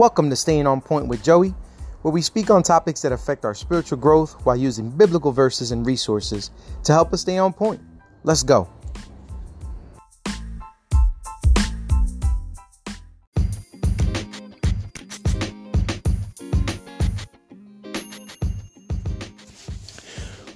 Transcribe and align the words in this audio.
Welcome 0.00 0.30
to 0.30 0.36
Staying 0.36 0.66
on 0.66 0.80
Point 0.80 1.08
with 1.08 1.22
Joey, 1.22 1.52
where 2.00 2.10
we 2.10 2.22
speak 2.22 2.48
on 2.48 2.62
topics 2.62 3.02
that 3.02 3.12
affect 3.12 3.44
our 3.44 3.52
spiritual 3.52 3.98
growth 3.98 4.32
while 4.46 4.56
using 4.56 4.88
biblical 4.88 5.30
verses 5.30 5.72
and 5.72 5.84
resources 5.84 6.50
to 6.84 6.94
help 6.94 7.12
us 7.12 7.20
stay 7.20 7.36
on 7.36 7.52
point. 7.52 7.82
Let's 8.24 8.42
go. 8.42 8.66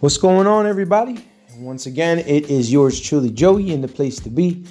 What's 0.00 0.16
going 0.16 0.46
on, 0.46 0.66
everybody? 0.66 1.22
Once 1.58 1.84
again, 1.84 2.20
it 2.20 2.48
is 2.48 2.72
yours 2.72 2.98
truly, 2.98 3.28
Joey, 3.28 3.74
in 3.74 3.82
the 3.82 3.88
place 3.88 4.18
to 4.20 4.30
be. 4.30 4.64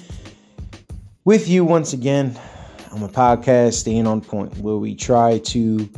With 1.24 1.46
you 1.46 1.64
once 1.64 1.92
again 1.92 2.36
on 2.94 3.02
a 3.02 3.08
podcast, 3.08 3.74
Staying 3.74 4.06
on 4.06 4.20
Point, 4.20 4.56
where 4.58 4.76
we 4.76 4.94
try 4.94 5.38
to 5.38 5.90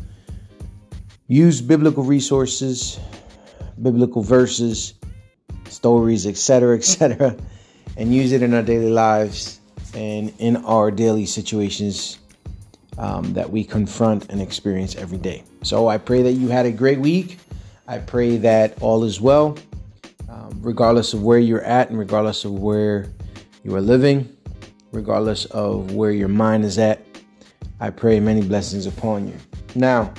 use 1.28 1.60
biblical 1.60 2.02
resources, 2.02 2.98
biblical 3.82 4.23
verses, 4.23 4.95
stories, 5.68 6.27
etc., 6.27 6.77
etc., 6.77 7.37
and 7.98 8.14
use 8.14 8.32
it 8.32 8.42
in 8.42 8.54
our 8.54 8.62
daily 8.62 8.88
lives 8.88 9.60
and 9.95 10.32
in 10.38 10.56
our 10.64 10.90
daily 10.90 11.27
situations 11.27 12.18
um, 12.96 13.34
that 13.34 13.51
we 13.51 13.62
confront 13.62 14.30
and 14.30 14.40
experience 14.40 14.96
every 14.96 15.18
day. 15.18 15.45
So 15.62 15.88
I 15.88 15.98
pray 15.98 16.23
that 16.23 16.32
you 16.32 16.48
had 16.48 16.65
a 16.65 16.73
great 16.73 16.98
week. 16.98 17.38
I 17.87 17.98
pray 17.98 18.38
that 18.38 18.80
all 18.80 19.04
is 19.04 19.20
well, 19.20 19.59
um, 20.30 20.59
regardless 20.62 21.12
of 21.12 21.23
where 21.23 21.38
you're 21.38 21.62
at 21.62 21.90
and 21.90 21.98
regardless 21.98 22.46
of 22.46 22.52
where 22.52 23.12
you 23.65 23.74
are 23.74 23.82
living 23.82 24.35
regardless 24.96 25.45
of 25.46 25.93
where 25.95 26.10
your 26.10 26.29
mind 26.29 26.65
is 26.65 26.79
at. 26.79 27.04
I 27.79 27.90
pray 27.90 28.18
many 28.18 28.40
blessings 28.40 28.87
upon 28.87 29.29
you. 29.29 29.34
Now, 29.74 30.12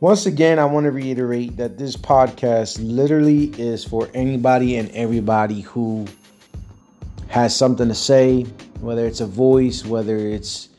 once 0.00 0.24
again, 0.24 0.58
I 0.58 0.64
want 0.64 0.84
to 0.84 0.90
reiterate 0.90 1.58
that 1.58 1.76
this 1.76 1.94
podcast 1.94 2.78
literally 2.80 3.52
is 3.58 3.84
for 3.84 4.08
anybody 4.14 4.76
and 4.76 4.90
everybody 4.92 5.60
who 5.60 6.06
has 7.28 7.54
something 7.54 7.88
to 7.88 7.94
say, 7.94 8.42
whether 8.80 9.06
it's 9.06 9.20
a 9.20 9.26
voice, 9.26 9.84
whether 9.84 10.16
it's, 10.16 10.70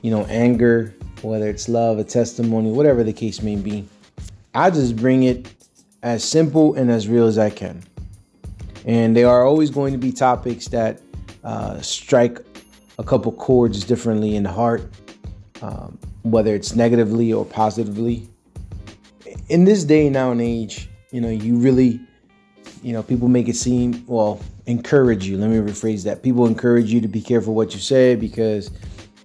you 0.00 0.10
know, 0.10 0.24
anger, 0.26 0.94
whether 1.20 1.48
it's 1.48 1.68
love, 1.68 1.98
a 1.98 2.04
testimony, 2.04 2.70
whatever 2.70 3.04
the 3.04 3.12
case 3.12 3.42
may 3.42 3.56
be. 3.56 3.86
I 4.54 4.70
just 4.70 4.96
bring 4.96 5.24
it 5.24 5.52
as 6.02 6.24
simple 6.24 6.74
and 6.74 6.90
as 6.90 7.06
real 7.06 7.26
as 7.26 7.36
I 7.36 7.50
can. 7.50 7.82
And 8.86 9.14
there 9.14 9.28
are 9.28 9.44
always 9.44 9.68
going 9.68 9.92
to 9.92 9.98
be 9.98 10.12
topics 10.12 10.68
that 10.68 11.00
uh, 11.44 11.80
strike 11.80 12.40
a 12.98 13.04
couple 13.04 13.32
chords 13.32 13.84
differently 13.84 14.36
in 14.36 14.42
the 14.42 14.50
heart, 14.50 14.82
um, 15.62 15.98
whether 16.22 16.54
it's 16.54 16.74
negatively 16.74 17.32
or 17.32 17.44
positively. 17.44 18.26
In 19.48 19.64
this 19.64 19.84
day 19.84 20.08
now 20.08 20.32
and 20.32 20.40
age, 20.40 20.88
you 21.12 21.20
know, 21.20 21.28
you 21.28 21.56
really, 21.56 22.00
you 22.82 22.92
know, 22.92 23.02
people 23.02 23.28
make 23.28 23.48
it 23.48 23.56
seem, 23.56 24.04
well, 24.06 24.40
encourage 24.66 25.26
you. 25.26 25.36
Let 25.36 25.50
me 25.50 25.56
rephrase 25.58 26.04
that. 26.04 26.22
People 26.22 26.46
encourage 26.46 26.92
you 26.92 27.00
to 27.00 27.08
be 27.08 27.20
careful 27.20 27.54
what 27.54 27.74
you 27.74 27.80
say 27.80 28.16
because, 28.16 28.70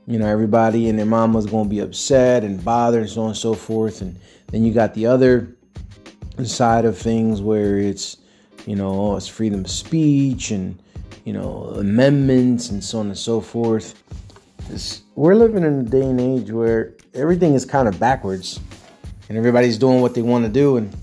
you 0.06 0.20
know, 0.20 0.28
everybody 0.28 0.90
and 0.90 1.00
their 1.00 1.06
mama's 1.06 1.46
going 1.46 1.66
to 1.66 1.70
be 1.70 1.80
upset 1.80 2.44
and 2.44 2.64
bothered 2.64 3.02
and 3.02 3.10
so 3.10 3.22
on 3.22 3.28
and 3.30 3.38
so 3.38 3.54
forth. 3.54 4.02
And 4.02 4.20
then 4.48 4.64
you 4.64 4.74
got 4.74 4.94
the 4.94 5.08
other 5.08 5.56
side 6.44 6.86
of 6.86 6.98
things 6.98 7.42
where 7.42 7.78
it's, 7.78 8.18
you 8.66 8.76
know, 8.76 9.16
it's 9.16 9.28
freedom 9.28 9.62
of 9.62 9.72
speech 9.72 10.52
and, 10.52 10.82
you 11.26 11.34
know, 11.34 11.74
amendments 11.76 12.70
and 12.70 12.84
so 12.84 13.00
on 13.00 13.08
and 13.08 13.18
so 13.18 13.42
forth. 13.42 14.02
It's, 14.70 15.02
we're 15.16 15.36
living 15.36 15.64
in 15.64 15.80
a 15.80 15.84
day 15.84 16.02
and 16.02 16.20
age 16.20 16.52
where 16.52 16.94
everything 17.14 17.54
is 17.54 17.66
kind 17.66 17.88
of 17.88 18.00
backwards 18.00 18.60
and 19.30 19.38
everybody's 19.38 19.78
doing 19.78 20.02
what 20.02 20.16
they 20.16 20.22
want 20.22 20.46
to 20.46 20.52
do. 20.52 20.78
And, 20.78 20.96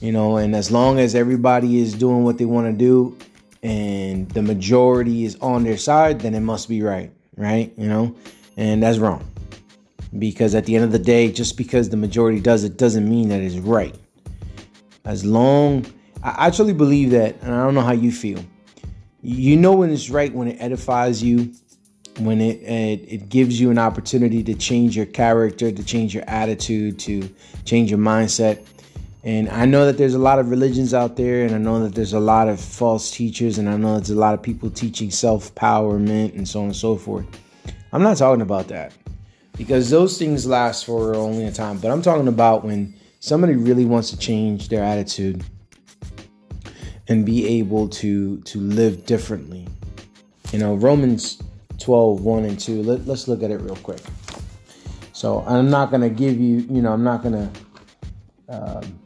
you 0.00 0.12
know, 0.12 0.36
and 0.36 0.54
as 0.54 0.70
long 0.70 0.98
as 0.98 1.14
everybody 1.14 1.80
is 1.80 1.94
doing 1.94 2.24
what 2.24 2.38
they 2.38 2.44
want 2.44 2.66
to 2.66 2.72
do 2.72 3.16
and 3.62 4.28
the 4.30 4.42
majority 4.42 5.24
is 5.24 5.36
on 5.36 5.64
their 5.64 5.76
side, 5.76 6.20
then 6.20 6.34
it 6.34 6.40
must 6.40 6.68
be 6.68 6.82
right, 6.82 7.12
right? 7.36 7.72
You 7.76 7.88
know, 7.88 8.16
and 8.56 8.82
that's 8.82 8.98
wrong. 8.98 9.24
Because 10.18 10.54
at 10.54 10.64
the 10.64 10.74
end 10.74 10.84
of 10.84 10.92
the 10.92 10.98
day, 10.98 11.30
just 11.30 11.56
because 11.56 11.90
the 11.90 11.96
majority 11.96 12.40
does 12.40 12.64
it 12.64 12.78
doesn't 12.78 13.08
mean 13.08 13.28
that 13.28 13.40
it's 13.40 13.56
right. 13.56 13.94
As 15.04 15.24
long, 15.24 15.84
I 16.22 16.46
actually 16.46 16.72
believe 16.72 17.10
that, 17.10 17.36
and 17.42 17.54
I 17.54 17.62
don't 17.62 17.74
know 17.74 17.82
how 17.82 17.92
you 17.92 18.10
feel 18.10 18.42
you 19.22 19.56
know 19.56 19.72
when 19.72 19.90
it's 19.90 20.10
right 20.10 20.32
when 20.32 20.48
it 20.48 20.56
edifies 20.60 21.22
you 21.22 21.52
when 22.20 22.40
it, 22.40 22.60
it, 22.62 23.12
it 23.12 23.28
gives 23.28 23.60
you 23.60 23.70
an 23.70 23.78
opportunity 23.78 24.42
to 24.42 24.54
change 24.54 24.96
your 24.96 25.06
character 25.06 25.70
to 25.72 25.84
change 25.84 26.14
your 26.14 26.24
attitude 26.26 26.98
to 26.98 27.28
change 27.64 27.90
your 27.90 27.98
mindset. 27.98 28.64
And 29.24 29.48
i 29.48 29.64
know 29.64 29.86
that 29.86 29.98
there's 29.98 30.14
a 30.14 30.18
lot 30.18 30.38
of 30.38 30.50
religions 30.50 30.94
out 30.94 31.16
there 31.16 31.44
and 31.44 31.54
i 31.54 31.58
know 31.58 31.82
that 31.82 31.94
there's 31.94 32.12
a 32.12 32.20
lot 32.20 32.48
of 32.48 32.60
false 32.60 33.10
teachers 33.10 33.58
and 33.58 33.68
i 33.68 33.76
know 33.76 33.94
there's 33.94 34.10
a 34.10 34.14
lot 34.14 34.34
of 34.34 34.42
people 34.42 34.70
teaching 34.70 35.10
self-powerment 35.10 36.34
and 36.34 36.46
so 36.46 36.60
on 36.60 36.66
and 36.66 36.76
so 36.76 36.96
forth. 36.96 37.26
I'm 37.92 38.02
not 38.02 38.16
talking 38.16 38.42
about 38.42 38.68
that 38.68 38.92
because 39.56 39.90
those 39.90 40.18
things 40.18 40.46
last 40.46 40.86
for 40.86 41.14
only 41.16 41.44
a 41.44 41.52
time. 41.52 41.78
But 41.78 41.90
i'm 41.90 42.02
talking 42.02 42.28
about 42.28 42.64
when 42.64 42.94
somebody 43.18 43.56
really 43.56 43.84
wants 43.84 44.10
to 44.10 44.16
change 44.16 44.68
their 44.68 44.84
attitude 44.84 45.44
and 47.08 47.24
be 47.24 47.46
able 47.46 47.88
to 47.88 48.38
to 48.42 48.60
live 48.60 49.06
differently. 49.06 49.66
You 50.52 50.58
know, 50.58 50.74
Romans 50.74 51.42
12, 51.78 52.22
1 52.22 52.44
and 52.44 52.58
2. 52.58 52.82
Let, 52.82 53.06
let's 53.06 53.28
look 53.28 53.42
at 53.42 53.50
it 53.50 53.60
real 53.60 53.76
quick. 53.76 54.00
So 55.12 55.44
I'm 55.46 55.70
not 55.70 55.90
gonna 55.90 56.10
give 56.10 56.38
you, 56.38 56.58
you 56.70 56.82
know, 56.82 56.92
I'm 56.92 57.04
not 57.04 57.22
gonna 57.22 57.50
um, 58.48 58.98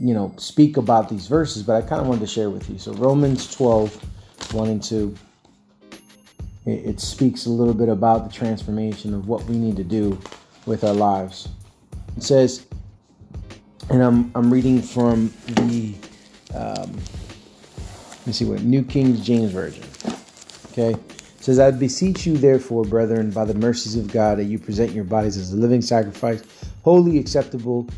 you 0.00 0.14
know, 0.14 0.32
speak 0.38 0.78
about 0.78 1.10
these 1.10 1.26
verses, 1.26 1.62
but 1.62 1.76
I 1.76 1.86
kind 1.86 2.00
of 2.00 2.06
wanted 2.06 2.20
to 2.20 2.26
share 2.26 2.48
with 2.48 2.70
you. 2.70 2.78
So 2.78 2.94
Romans 2.94 3.54
12, 3.54 4.54
1 4.54 4.68
and 4.68 4.82
2. 4.82 5.14
It, 6.64 6.70
it 6.70 7.00
speaks 7.00 7.46
a 7.46 7.50
little 7.50 7.74
bit 7.74 7.88
about 7.90 8.28
the 8.28 8.34
transformation 8.34 9.12
of 9.12 9.28
what 9.28 9.44
we 9.44 9.56
need 9.56 9.76
to 9.76 9.84
do 9.84 10.18
with 10.64 10.84
our 10.84 10.94
lives. 10.94 11.48
It 12.16 12.22
says, 12.22 12.66
and 13.90 14.02
I'm 14.02 14.30
I'm 14.34 14.52
reading 14.52 14.80
from 14.80 15.32
the 15.46 15.94
um, 16.54 16.92
let 18.20 18.26
me 18.26 18.32
see 18.32 18.44
what 18.44 18.62
New 18.62 18.82
King 18.82 19.20
James 19.22 19.50
Version. 19.52 19.84
Okay. 20.72 20.90
It 20.92 21.44
says, 21.44 21.58
I 21.58 21.70
beseech 21.70 22.26
you, 22.26 22.36
therefore, 22.36 22.84
brethren, 22.84 23.30
by 23.30 23.46
the 23.46 23.54
mercies 23.54 23.96
of 23.96 24.12
God, 24.12 24.38
that 24.38 24.44
you 24.44 24.58
present 24.58 24.92
your 24.92 25.04
bodies 25.04 25.38
as 25.38 25.54
a 25.54 25.56
living 25.56 25.80
sacrifice, 25.80 26.42
holy 26.82 27.18
acceptable 27.18 27.88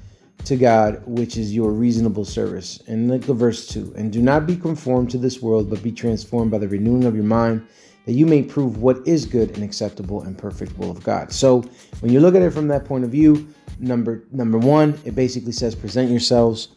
to 0.45 0.57
God, 0.57 1.03
which 1.07 1.37
is 1.37 1.53
your 1.53 1.73
reasonable 1.73 2.25
service. 2.25 2.81
And 2.87 3.09
look 3.09 3.29
at 3.29 3.35
verse 3.35 3.67
2. 3.67 3.95
And 3.97 4.13
do 4.13 4.23
not 4.23 4.47
be 4.47 4.57
conformed 4.57 5.11
to 5.11 5.19
this 5.19 5.43
world, 5.43 5.71
but 5.71 5.83
be 5.83 5.91
transformed 5.91 6.53
by 6.53 6.59
the 6.59 6.69
renewing 6.69 7.05
of 7.05 7.17
your 7.17 7.25
mind, 7.25 7.67
that 8.07 8.13
you 8.13 8.27
may 8.27 8.43
prove 8.43 8.79
what 8.79 9.07
is 9.07 9.27
good 9.27 9.51
and 9.57 9.65
acceptable 9.65 10.23
and 10.23 10.39
perfect 10.39 10.77
will 10.79 10.91
of 10.91 11.03
God. 11.03 11.33
So 11.33 11.63
when 12.01 12.13
you 12.13 12.21
look 12.21 12.35
at 12.35 12.43
it 12.43 12.53
from 12.53 12.69
that 12.69 12.85
point 12.85 13.05
of 13.05 13.11
view, 13.11 13.49
number 13.79 14.23
number 14.33 14.59
one, 14.59 14.99
it 15.05 15.15
basically 15.15 15.53
says 15.53 15.75
present 15.75 16.11
yourselves 16.11 16.69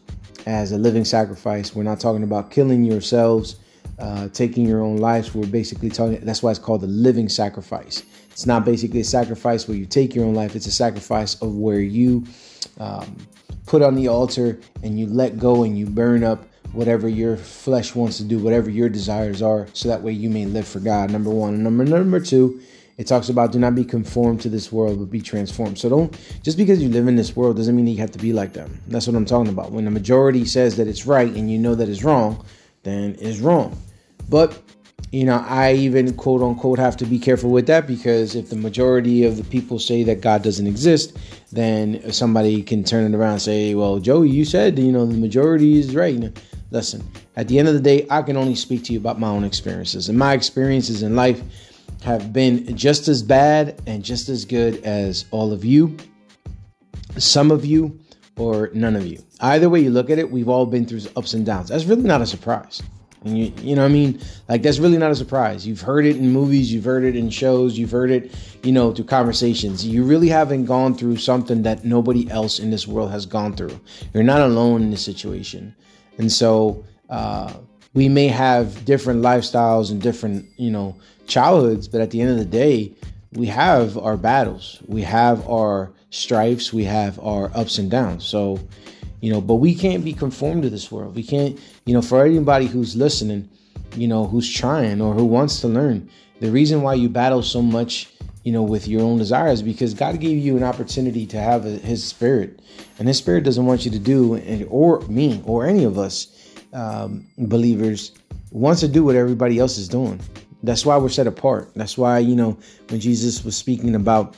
as 0.46 0.72
a 0.72 0.78
living 0.78 1.04
sacrifice. 1.04 1.74
We're 1.74 1.82
not 1.82 2.00
talking 2.00 2.22
about 2.22 2.50
killing 2.50 2.84
yourselves, 2.84 3.56
uh, 3.98 4.28
taking 4.28 4.66
your 4.66 4.80
own 4.80 4.98
lives. 4.98 5.34
We're 5.34 5.46
basically 5.46 5.90
talking, 5.90 6.20
that's 6.20 6.42
why 6.42 6.50
it's 6.50 6.60
called 6.60 6.80
the 6.80 6.86
living 6.86 7.28
sacrifice. 7.28 8.04
It's 8.30 8.46
not 8.46 8.64
basically 8.64 9.00
a 9.00 9.04
sacrifice 9.04 9.66
where 9.66 9.76
you 9.76 9.86
take 9.86 10.14
your 10.14 10.24
own 10.24 10.34
life, 10.34 10.54
it's 10.54 10.66
a 10.66 10.72
sacrifice 10.72 11.40
of 11.42 11.56
where 11.56 11.80
you 11.80 12.24
um, 12.78 13.16
put 13.66 13.82
on 13.82 13.94
the 13.94 14.08
altar 14.08 14.60
and 14.82 14.98
you 14.98 15.06
let 15.06 15.38
go 15.38 15.64
and 15.64 15.76
you 15.76 15.86
burn 15.86 16.22
up 16.22 16.46
whatever 16.72 17.08
your 17.08 17.36
flesh 17.36 17.94
wants 17.94 18.18
to 18.18 18.24
do, 18.24 18.38
whatever 18.38 18.68
your 18.68 18.88
desires 18.88 19.40
are, 19.40 19.66
so 19.72 19.88
that 19.88 20.02
way 20.02 20.12
you 20.12 20.28
may 20.28 20.44
live 20.44 20.68
for 20.68 20.80
God. 20.80 21.10
Number 21.10 21.30
one. 21.30 21.54
And 21.54 21.64
number 21.64 21.84
number 21.84 22.20
two, 22.20 22.60
it 22.98 23.06
talks 23.06 23.28
about 23.28 23.52
do 23.52 23.58
not 23.58 23.74
be 23.74 23.84
conformed 23.84 24.40
to 24.42 24.48
this 24.48 24.72
world, 24.72 24.98
but 24.98 25.10
be 25.10 25.20
transformed. 25.20 25.78
So 25.78 25.88
don't 25.88 26.18
just 26.42 26.56
because 26.56 26.82
you 26.82 26.88
live 26.88 27.08
in 27.08 27.16
this 27.16 27.36
world 27.36 27.56
doesn't 27.56 27.76
mean 27.76 27.84
that 27.86 27.90
you 27.92 27.98
have 27.98 28.12
to 28.12 28.18
be 28.18 28.32
like 28.32 28.52
them. 28.52 28.80
That's 28.88 29.06
what 29.06 29.16
I'm 29.16 29.26
talking 29.26 29.52
about. 29.52 29.72
When 29.72 29.84
the 29.84 29.90
majority 29.90 30.44
says 30.44 30.76
that 30.76 30.88
it's 30.88 31.06
right 31.06 31.32
and 31.32 31.50
you 31.50 31.58
know 31.58 31.74
that 31.74 31.88
it's 31.88 32.02
wrong, 32.02 32.44
then 32.84 33.16
it's 33.20 33.40
wrong. 33.40 33.80
But 34.28 34.60
you 35.12 35.24
know, 35.24 35.44
I 35.46 35.74
even 35.74 36.12
quote 36.14 36.42
unquote 36.42 36.78
have 36.78 36.96
to 36.98 37.06
be 37.06 37.18
careful 37.18 37.50
with 37.50 37.66
that 37.66 37.86
because 37.86 38.34
if 38.34 38.50
the 38.50 38.56
majority 38.56 39.24
of 39.24 39.36
the 39.36 39.44
people 39.44 39.78
say 39.78 40.02
that 40.02 40.20
God 40.20 40.42
doesn't 40.42 40.66
exist, 40.66 41.16
then 41.52 42.12
somebody 42.12 42.62
can 42.62 42.82
turn 42.82 43.14
it 43.14 43.16
around 43.16 43.34
and 43.34 43.42
say, 43.42 43.74
Well, 43.74 43.98
Joey, 43.98 44.30
you 44.30 44.44
said, 44.44 44.78
you 44.78 44.90
know, 44.90 45.06
the 45.06 45.16
majority 45.16 45.78
is 45.78 45.94
right. 45.94 46.36
Listen, 46.70 47.08
at 47.36 47.46
the 47.46 47.58
end 47.58 47.68
of 47.68 47.74
the 47.74 47.80
day, 47.80 48.06
I 48.10 48.22
can 48.22 48.36
only 48.36 48.56
speak 48.56 48.84
to 48.84 48.92
you 48.92 48.98
about 48.98 49.20
my 49.20 49.28
own 49.28 49.44
experiences. 49.44 50.08
And 50.08 50.18
my 50.18 50.32
experiences 50.32 51.02
in 51.02 51.14
life 51.14 51.40
have 52.02 52.32
been 52.32 52.76
just 52.76 53.08
as 53.08 53.22
bad 53.22 53.80
and 53.86 54.04
just 54.04 54.28
as 54.28 54.44
good 54.44 54.82
as 54.84 55.24
all 55.30 55.52
of 55.52 55.64
you, 55.64 55.96
some 57.18 57.50
of 57.50 57.64
you, 57.64 57.98
or 58.36 58.70
none 58.74 58.96
of 58.96 59.06
you. 59.06 59.22
Either 59.40 59.68
way 59.68 59.80
you 59.80 59.90
look 59.90 60.10
at 60.10 60.18
it, 60.18 60.30
we've 60.30 60.48
all 60.48 60.66
been 60.66 60.86
through 60.86 61.00
ups 61.16 61.34
and 61.34 61.46
downs. 61.46 61.68
That's 61.68 61.84
really 61.84 62.02
not 62.02 62.20
a 62.20 62.26
surprise. 62.26 62.82
And 63.24 63.36
you, 63.38 63.52
you 63.60 63.74
know 63.74 63.82
what 63.82 63.90
I 63.90 63.92
mean? 63.92 64.20
Like 64.48 64.62
that's 64.62 64.78
really 64.78 64.98
not 64.98 65.10
a 65.10 65.16
surprise. 65.16 65.66
You've 65.66 65.80
heard 65.80 66.06
it 66.06 66.16
in 66.16 66.30
movies, 66.30 66.72
you've 66.72 66.84
heard 66.84 67.02
it 67.02 67.16
in 67.16 67.28
shows, 67.28 67.76
you've 67.76 67.90
heard 67.90 68.10
it, 68.10 68.32
you 68.62 68.72
know, 68.72 68.92
through 68.92 69.06
conversations. 69.06 69.84
You 69.84 70.04
really 70.04 70.28
haven't 70.28 70.66
gone 70.66 70.94
through 70.94 71.16
something 71.16 71.62
that 71.62 71.84
nobody 71.84 72.30
else 72.30 72.60
in 72.60 72.70
this 72.70 72.86
world 72.86 73.10
has 73.10 73.26
gone 73.26 73.56
through. 73.56 73.80
You're 74.14 74.22
not 74.22 74.42
alone 74.42 74.82
in 74.82 74.90
this 74.90 75.04
situation. 75.04 75.74
And 76.18 76.30
so 76.30 76.84
uh, 77.08 77.52
we 77.96 78.10
may 78.10 78.28
have 78.28 78.84
different 78.84 79.22
lifestyles 79.22 79.90
and 79.90 80.02
different, 80.02 80.46
you 80.58 80.70
know, 80.70 80.94
childhoods, 81.26 81.88
but 81.88 82.02
at 82.02 82.10
the 82.10 82.20
end 82.20 82.30
of 82.30 82.36
the 82.36 82.44
day, 82.44 82.92
we 83.32 83.46
have 83.46 83.96
our 83.96 84.18
battles, 84.18 84.78
we 84.86 85.00
have 85.00 85.48
our 85.48 85.90
strifes, 86.10 86.74
we 86.74 86.84
have 86.84 87.18
our 87.20 87.50
ups 87.54 87.78
and 87.78 87.90
downs. 87.90 88.22
So, 88.22 88.60
you 89.22 89.32
know, 89.32 89.40
but 89.40 89.54
we 89.54 89.74
can't 89.74 90.04
be 90.04 90.12
conformed 90.12 90.64
to 90.64 90.70
this 90.70 90.92
world. 90.92 91.16
We 91.16 91.22
can't, 91.22 91.58
you 91.86 91.94
know, 91.94 92.02
for 92.02 92.22
anybody 92.22 92.66
who's 92.66 92.94
listening, 92.94 93.48
you 93.96 94.06
know, 94.06 94.26
who's 94.26 94.52
trying 94.52 95.00
or 95.00 95.14
who 95.14 95.24
wants 95.24 95.62
to 95.62 95.68
learn, 95.68 96.10
the 96.40 96.50
reason 96.50 96.82
why 96.82 96.94
you 96.94 97.08
battle 97.08 97.42
so 97.42 97.62
much, 97.62 98.10
you 98.44 98.52
know, 98.52 98.62
with 98.62 98.86
your 98.86 99.00
own 99.00 99.16
desires 99.16 99.62
because 99.62 99.94
God 99.94 100.20
gave 100.20 100.36
you 100.36 100.58
an 100.58 100.62
opportunity 100.64 101.24
to 101.28 101.40
have 101.40 101.64
a, 101.64 101.70
His 101.70 102.04
Spirit, 102.04 102.60
and 102.98 103.08
His 103.08 103.16
Spirit 103.16 103.44
doesn't 103.44 103.64
want 103.64 103.86
you 103.86 103.90
to 103.90 103.98
do, 103.98 104.66
or 104.68 105.00
me, 105.08 105.42
or 105.46 105.64
any 105.64 105.84
of 105.84 105.98
us 105.98 106.35
um, 106.76 107.26
believers, 107.38 108.12
wants 108.50 108.80
to 108.80 108.88
do 108.88 109.02
what 109.02 109.16
everybody 109.16 109.58
else 109.58 109.78
is 109.78 109.88
doing. 109.88 110.20
That's 110.62 110.84
why 110.84 110.96
we're 110.98 111.08
set 111.08 111.26
apart. 111.26 111.72
That's 111.74 111.96
why, 111.96 112.18
you 112.18 112.36
know, 112.36 112.58
when 112.90 113.00
Jesus 113.00 113.44
was 113.44 113.56
speaking 113.56 113.94
about 113.94 114.36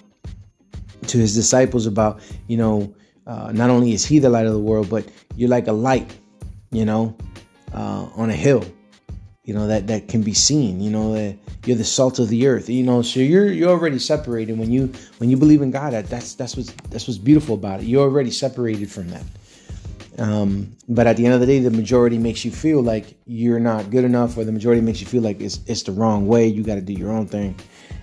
to 1.09 1.19
his 1.19 1.35
disciples 1.35 1.87
about, 1.87 2.21
you 2.47 2.57
know, 2.57 2.95
uh, 3.27 3.53
not 3.53 3.71
only 3.71 3.93
is 3.93 4.05
he 4.05 4.19
the 4.19 4.31
light 4.31 4.47
of 4.47 4.53
the 4.53 4.59
world, 4.59 4.89
but 4.89 5.07
you're 5.37 5.49
like 5.49 5.67
a 5.67 5.73
light, 5.73 6.17
you 6.71 6.85
know, 6.85 7.17
uh, 7.75 8.09
on 8.15 8.31
a 8.31 8.35
hill, 8.35 8.65
you 9.45 9.53
know, 9.55 9.67
that, 9.67 9.87
that 9.87 10.09
can 10.09 10.23
be 10.23 10.35
seen, 10.35 10.81
you 10.81 10.91
know, 10.91 11.15
that 11.15 11.37
you're 11.65 11.77
the 11.77 11.85
salt 11.85 12.19
of 12.19 12.29
the 12.29 12.47
earth, 12.47 12.69
you 12.69 12.83
know, 12.83 13.03
so 13.03 13.21
you're, 13.21 13.51
you're 13.53 13.71
already 13.71 13.99
separated 13.99 14.59
when 14.59 14.71
you, 14.71 14.93
when 15.19 15.29
you 15.29 15.37
believe 15.37 15.63
in 15.63 15.71
God, 15.71 15.93
that 15.93 16.07
that's, 16.07 16.35
that's 16.35 16.57
what's, 16.57 16.73
that's 16.91 17.07
what's 17.09 17.19
beautiful 17.19 17.55
about 17.55 17.81
it. 17.81 17.87
You're 17.87 18.03
already 18.03 18.31
separated 18.31 18.91
from 18.91 19.09
that. 19.11 19.25
Um, 20.19 20.77
but 20.89 21.07
at 21.07 21.17
the 21.17 21.25
end 21.25 21.35
of 21.35 21.41
the 21.41 21.47
day, 21.47 21.61
the 21.61 21.71
majority 21.71 22.19
makes 22.19 22.45
you 22.45 22.51
feel 22.51 22.83
like 22.83 23.17
you're 23.27 23.61
not 23.61 23.91
good 23.91 24.05
enough, 24.05 24.37
or 24.37 24.45
the 24.45 24.53
majority 24.53 24.81
makes 24.81 25.01
you 25.01 25.07
feel 25.07 25.23
like 25.23 25.41
it's 25.41 25.61
it's 25.67 25.85
the 25.85 25.93
wrong 25.93 26.27
way. 26.27 26.47
You 26.47 26.65
got 26.65 26.75
to 26.75 26.81
do 26.81 26.93
your 26.93 27.13
own 27.13 27.27
thing. 27.27 27.55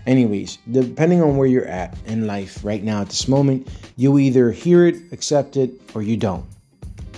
Anyways, 0.07 0.59
depending 0.71 1.21
on 1.21 1.35
where 1.35 1.47
you're 1.47 1.65
at 1.65 1.97
in 2.05 2.25
life 2.27 2.63
right 2.63 2.83
now 2.83 3.01
at 3.01 3.09
this 3.09 3.27
moment, 3.27 3.67
you 3.97 4.17
either 4.17 4.51
hear 4.51 4.85
it, 4.85 4.95
accept 5.11 5.57
it, 5.57 5.71
or 5.93 6.03
you 6.03 6.15
don't. 6.15 6.45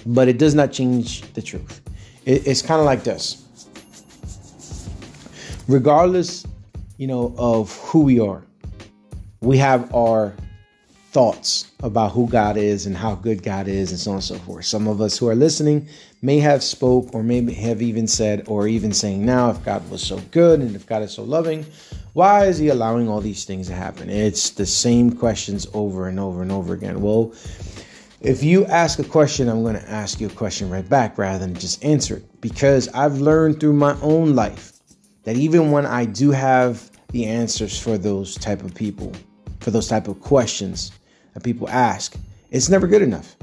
But 0.05 0.29
it 0.29 0.39
does 0.39 0.55
not 0.55 0.71
change 0.71 1.21
the 1.33 1.41
truth. 1.41 1.81
It, 2.25 2.47
it's 2.47 2.61
kind 2.61 2.79
of 2.79 2.85
like 2.85 3.03
this. 3.03 3.43
Regardless, 5.67 6.47
you 6.97 7.07
know, 7.07 7.35
of 7.37 7.77
who 7.79 8.01
we 8.01 8.19
are, 8.19 8.41
we 9.41 9.57
have 9.57 9.93
our 9.93 10.33
thoughts 11.17 11.71
about 11.81 12.11
who 12.11 12.27
God 12.29 12.57
is 12.57 12.85
and 12.85 12.95
how 12.95 13.15
good 13.15 13.41
God 13.41 13.67
is 13.67 13.89
and 13.89 13.99
so 13.99 14.11
on 14.11 14.17
and 14.17 14.23
so 14.23 14.35
forth. 14.35 14.65
Some 14.65 14.87
of 14.87 15.01
us 15.01 15.17
who 15.17 15.27
are 15.27 15.33
listening 15.33 15.87
may 16.21 16.37
have 16.37 16.61
spoke 16.61 17.11
or 17.11 17.23
maybe 17.23 17.55
have 17.55 17.81
even 17.81 18.05
said 18.07 18.43
or 18.45 18.67
even 18.67 18.93
saying 18.93 19.25
now 19.25 19.49
if 19.49 19.65
God 19.65 19.89
was 19.89 20.03
so 20.03 20.19
good 20.29 20.59
and 20.59 20.75
if 20.75 20.85
God 20.85 21.01
is 21.01 21.13
so 21.13 21.23
loving, 21.23 21.65
why 22.13 22.45
is 22.45 22.59
he 22.59 22.67
allowing 22.67 23.09
all 23.09 23.19
these 23.19 23.45
things 23.45 23.65
to 23.65 23.73
happen? 23.73 24.11
It's 24.11 24.51
the 24.51 24.67
same 24.67 25.11
questions 25.11 25.65
over 25.73 26.07
and 26.07 26.19
over 26.19 26.43
and 26.43 26.51
over 26.51 26.75
again. 26.75 27.01
Well, 27.01 27.33
if 28.21 28.43
you 28.43 28.67
ask 28.67 28.99
a 28.99 29.03
question, 29.03 29.49
I'm 29.49 29.63
going 29.63 29.73
to 29.73 29.89
ask 29.89 30.21
you 30.21 30.27
a 30.27 30.29
question 30.29 30.69
right 30.69 30.87
back 30.87 31.17
rather 31.17 31.39
than 31.39 31.55
just 31.55 31.83
answer 31.83 32.17
it 32.17 32.41
because 32.41 32.89
I've 32.89 33.17
learned 33.17 33.59
through 33.59 33.73
my 33.73 33.99
own 34.01 34.35
life 34.35 34.71
that 35.23 35.35
even 35.35 35.71
when 35.71 35.87
I 35.87 36.05
do 36.05 36.29
have 36.29 36.91
the 37.09 37.25
answers 37.25 37.79
for 37.79 37.97
those 37.97 38.35
type 38.35 38.61
of 38.61 38.75
people, 38.75 39.13
for 39.61 39.71
those 39.71 39.87
type 39.87 40.07
of 40.07 40.21
questions, 40.21 40.91
that 41.37 41.43
people 41.43 41.69
ask. 41.69 42.15
It's 42.49 42.67
never 42.67 42.87
good 42.87 43.03
enough. 43.03 43.35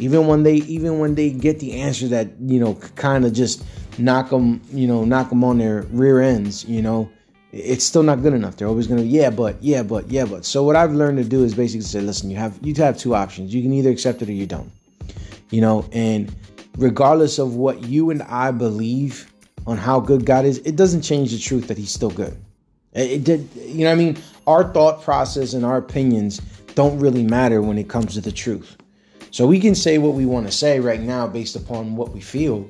Even 0.00 0.26
when 0.26 0.42
they 0.42 0.56
even 0.56 0.98
when 0.98 1.14
they 1.14 1.30
get 1.30 1.60
the 1.60 1.80
answer 1.80 2.08
that, 2.08 2.28
you 2.40 2.58
know, 2.58 2.74
kind 2.96 3.24
of 3.24 3.32
just 3.32 3.64
knock 3.98 4.30
them, 4.30 4.60
you 4.72 4.88
know, 4.88 5.04
knock 5.04 5.28
them 5.28 5.44
on 5.44 5.58
their 5.58 5.82
rear 5.92 6.20
ends, 6.20 6.64
you 6.64 6.82
know, 6.82 7.08
it's 7.52 7.84
still 7.84 8.02
not 8.02 8.20
good 8.22 8.32
enough. 8.32 8.56
They're 8.56 8.66
always 8.66 8.88
to, 8.88 9.00
yeah, 9.00 9.30
but, 9.30 9.62
yeah, 9.62 9.84
but, 9.84 10.10
yeah, 10.10 10.24
but. 10.24 10.44
So 10.44 10.64
what 10.64 10.74
I've 10.74 10.92
learned 10.92 11.18
to 11.18 11.24
do 11.24 11.44
is 11.44 11.54
basically 11.54 11.82
say, 11.82 12.00
listen, 12.00 12.30
you 12.30 12.36
have 12.36 12.58
you 12.62 12.74
have 12.74 12.98
two 12.98 13.14
options. 13.14 13.54
You 13.54 13.62
can 13.62 13.72
either 13.74 13.90
accept 13.90 14.22
it 14.22 14.28
or 14.28 14.32
you 14.32 14.46
don't. 14.46 14.72
You 15.50 15.60
know, 15.60 15.88
and 15.92 16.34
regardless 16.78 17.38
of 17.38 17.54
what 17.54 17.84
you 17.84 18.10
and 18.10 18.24
I 18.24 18.50
believe 18.50 19.32
on 19.68 19.76
how 19.76 20.00
good 20.00 20.26
God 20.26 20.46
is, 20.46 20.58
it 20.58 20.74
doesn't 20.74 21.02
change 21.02 21.30
the 21.30 21.38
truth 21.38 21.68
that 21.68 21.78
He's 21.78 21.92
still 21.92 22.10
good. 22.10 22.36
It 22.92 23.22
did, 23.22 23.48
you 23.54 23.84
know 23.84 23.90
what 23.90 23.92
I 23.92 23.94
mean? 23.94 24.18
Our 24.48 24.64
thought 24.72 25.02
process 25.02 25.52
and 25.52 25.64
our 25.64 25.76
opinions 25.76 26.40
don't 26.74 26.98
really 26.98 27.22
matter 27.22 27.62
when 27.62 27.78
it 27.78 27.88
comes 27.88 28.14
to 28.14 28.20
the 28.20 28.32
truth. 28.32 28.76
So 29.30 29.46
we 29.46 29.60
can 29.60 29.74
say 29.74 29.98
what 29.98 30.14
we 30.14 30.26
want 30.26 30.46
to 30.46 30.52
say 30.52 30.80
right 30.80 31.00
now 31.00 31.26
based 31.26 31.56
upon 31.56 31.96
what 31.96 32.10
we 32.10 32.20
feel, 32.20 32.68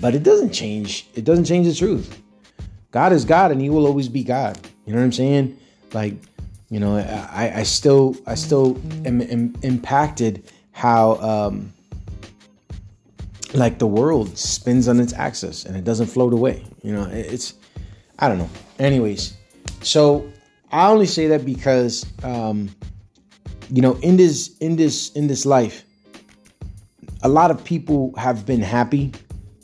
but 0.00 0.14
it 0.14 0.22
doesn't 0.22 0.52
change. 0.52 1.08
It 1.14 1.24
doesn't 1.24 1.44
change 1.44 1.66
the 1.66 1.74
truth. 1.74 2.22
God 2.90 3.12
is 3.12 3.24
God 3.24 3.52
and 3.52 3.60
he 3.60 3.70
will 3.70 3.86
always 3.86 4.08
be 4.08 4.22
God. 4.22 4.58
You 4.84 4.92
know 4.92 4.98
what 4.98 5.04
I'm 5.04 5.12
saying? 5.12 5.58
Like, 5.92 6.14
you 6.70 6.80
know, 6.80 6.96
I, 6.96 7.52
I 7.56 7.62
still 7.62 8.16
I 8.26 8.34
still 8.34 8.78
am, 9.06 9.22
am 9.22 9.54
impacted 9.62 10.50
how 10.72 11.16
um 11.16 11.72
like 13.54 13.78
the 13.78 13.86
world 13.86 14.36
spins 14.36 14.88
on 14.88 15.00
its 15.00 15.14
axis 15.14 15.64
and 15.64 15.76
it 15.76 15.84
doesn't 15.84 16.06
float 16.06 16.32
away. 16.32 16.64
You 16.82 16.92
know, 16.92 17.08
it's 17.10 17.54
I 18.18 18.28
don't 18.28 18.38
know. 18.38 18.50
Anyways, 18.78 19.34
so 19.82 20.30
I 20.70 20.88
only 20.88 21.06
say 21.06 21.26
that 21.28 21.46
because 21.46 22.04
um 22.22 22.68
you 23.70 23.82
know 23.82 23.94
in 23.96 24.16
this 24.16 24.56
in 24.58 24.76
this 24.76 25.12
in 25.12 25.26
this 25.26 25.44
life 25.44 25.84
a 27.22 27.28
lot 27.28 27.50
of 27.50 27.62
people 27.64 28.14
have 28.16 28.46
been 28.46 28.60
happy 28.60 29.12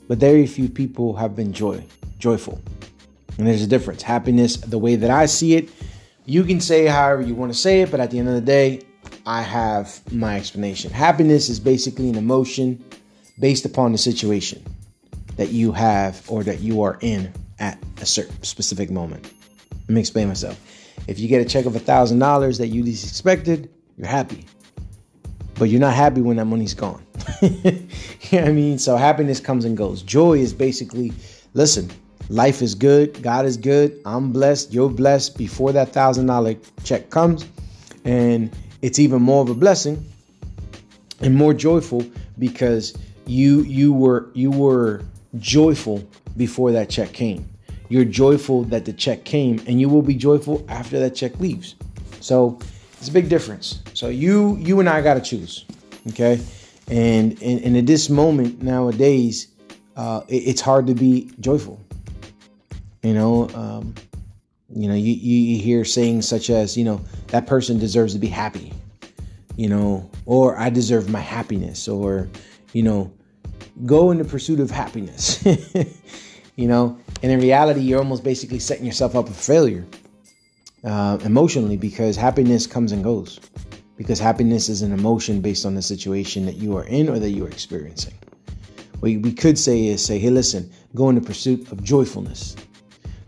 but 0.08 0.18
very 0.18 0.46
few 0.46 0.68
people 0.68 1.14
have 1.16 1.34
been 1.34 1.52
joy 1.52 1.82
joyful. 2.18 2.60
And 3.36 3.46
there's 3.46 3.62
a 3.62 3.66
difference. 3.66 4.02
Happiness 4.02 4.56
the 4.56 4.78
way 4.78 4.96
that 4.96 5.10
i 5.10 5.26
see 5.26 5.56
it 5.56 5.70
you 6.26 6.44
can 6.44 6.60
say 6.60 6.86
however 6.86 7.22
you 7.22 7.34
want 7.34 7.52
to 7.52 7.58
say 7.58 7.82
it 7.82 7.90
but 7.90 8.00
at 8.00 8.10
the 8.10 8.18
end 8.18 8.28
of 8.28 8.34
the 8.34 8.40
day 8.40 8.80
i 9.26 9.42
have 9.42 10.00
my 10.12 10.36
explanation. 10.36 10.90
Happiness 10.90 11.48
is 11.48 11.60
basically 11.60 12.08
an 12.08 12.16
emotion 12.16 12.82
based 13.38 13.64
upon 13.64 13.92
the 13.92 13.98
situation 13.98 14.62
that 15.36 15.50
you 15.50 15.72
have 15.72 16.22
or 16.30 16.44
that 16.44 16.60
you 16.60 16.82
are 16.82 16.98
in 17.00 17.32
at 17.58 17.78
a 18.00 18.06
certain 18.06 18.40
specific 18.42 18.90
moment. 18.90 19.32
Let 19.72 19.90
me 19.90 20.00
explain 20.00 20.28
myself. 20.28 20.60
If 21.08 21.18
you 21.18 21.28
get 21.28 21.42
a 21.42 21.44
check 21.44 21.66
of 21.66 21.74
a 21.74 21.80
thousand 21.80 22.20
dollars 22.20 22.58
that 22.58 22.68
you 22.68 22.82
least 22.82 23.06
expected 23.06 23.68
you're 23.96 24.06
happy. 24.06 24.46
But 25.54 25.64
you're 25.64 25.80
not 25.80 25.94
happy 25.94 26.20
when 26.20 26.36
that 26.38 26.46
money's 26.46 26.74
gone. 26.74 27.04
you 27.42 27.50
know 27.52 27.80
what 28.30 28.44
I 28.44 28.52
mean? 28.52 28.78
So 28.78 28.96
happiness 28.96 29.40
comes 29.40 29.64
and 29.64 29.76
goes. 29.76 30.02
Joy 30.02 30.38
is 30.38 30.52
basically, 30.52 31.12
listen, 31.52 31.90
life 32.28 32.60
is 32.60 32.74
good, 32.74 33.22
God 33.22 33.46
is 33.46 33.56
good, 33.56 34.00
I'm 34.04 34.32
blessed, 34.32 34.72
you're 34.72 34.90
blessed 34.90 35.38
before 35.38 35.72
that 35.72 35.92
thousand 35.92 36.26
dollar 36.26 36.56
check 36.82 37.10
comes. 37.10 37.46
And 38.04 38.54
it's 38.82 38.98
even 38.98 39.22
more 39.22 39.42
of 39.42 39.48
a 39.48 39.54
blessing 39.54 40.04
and 41.20 41.34
more 41.34 41.54
joyful 41.54 42.04
because 42.38 42.94
you 43.26 43.62
you 43.62 43.92
were 43.92 44.28
you 44.34 44.50
were 44.50 45.02
joyful 45.38 46.06
before 46.36 46.72
that 46.72 46.90
check 46.90 47.12
came. 47.12 47.48
You're 47.88 48.04
joyful 48.04 48.64
that 48.64 48.84
the 48.84 48.92
check 48.92 49.24
came, 49.24 49.62
and 49.66 49.80
you 49.80 49.88
will 49.88 50.02
be 50.02 50.14
joyful 50.14 50.64
after 50.68 50.98
that 51.00 51.14
check 51.14 51.38
leaves. 51.38 51.76
So 52.20 52.58
it's 53.04 53.10
a 53.10 53.12
big 53.12 53.28
difference. 53.28 53.82
So 53.92 54.08
you 54.08 54.56
you 54.56 54.80
and 54.80 54.88
I 54.88 55.02
got 55.02 55.14
to 55.14 55.20
choose, 55.20 55.66
okay? 56.08 56.40
And, 56.88 57.32
and 57.42 57.60
and 57.62 57.76
at 57.76 57.84
this 57.84 58.08
moment 58.08 58.62
nowadays, 58.62 59.48
uh, 59.94 60.22
it, 60.26 60.36
it's 60.36 60.62
hard 60.62 60.86
to 60.86 60.94
be 60.94 61.30
joyful. 61.38 61.78
You 63.02 63.12
know, 63.12 63.50
um, 63.50 63.94
you 64.74 64.88
know, 64.88 64.94
you, 64.94 65.12
you 65.12 65.60
hear 65.60 65.84
sayings 65.84 66.26
such 66.26 66.48
as, 66.48 66.78
you 66.78 66.84
know, 66.84 66.98
that 67.26 67.46
person 67.46 67.78
deserves 67.78 68.14
to 68.14 68.18
be 68.18 68.26
happy, 68.26 68.72
you 69.56 69.68
know, 69.68 70.10
or 70.24 70.58
I 70.58 70.70
deserve 70.70 71.10
my 71.10 71.20
happiness, 71.20 71.86
or, 71.86 72.26
you 72.72 72.82
know, 72.82 73.12
go 73.84 74.12
in 74.12 74.16
the 74.16 74.24
pursuit 74.24 74.60
of 74.60 74.70
happiness, 74.70 75.44
you 76.56 76.68
know, 76.68 76.98
and 77.22 77.30
in 77.30 77.38
reality, 77.38 77.82
you're 77.82 77.98
almost 77.98 78.24
basically 78.24 78.60
setting 78.60 78.86
yourself 78.86 79.14
up 79.14 79.28
for 79.28 79.34
failure 79.34 79.84
uh, 80.84 81.18
emotionally 81.24 81.76
because 81.76 82.16
happiness 82.16 82.66
comes 82.66 82.92
and 82.92 83.02
goes. 83.02 83.40
Because 83.96 84.18
happiness 84.18 84.68
is 84.68 84.82
an 84.82 84.92
emotion 84.92 85.40
based 85.40 85.64
on 85.64 85.74
the 85.74 85.82
situation 85.82 86.46
that 86.46 86.56
you 86.56 86.76
are 86.76 86.84
in 86.84 87.08
or 87.08 87.18
that 87.18 87.30
you 87.30 87.44
are 87.44 87.48
experiencing. 87.48 88.14
What 89.00 89.12
we 89.22 89.32
could 89.32 89.58
say 89.58 89.86
is 89.86 90.04
say, 90.04 90.18
hey, 90.18 90.30
listen, 90.30 90.70
go 90.94 91.08
in 91.08 91.14
the 91.14 91.20
pursuit 91.20 91.70
of 91.70 91.82
joyfulness, 91.82 92.56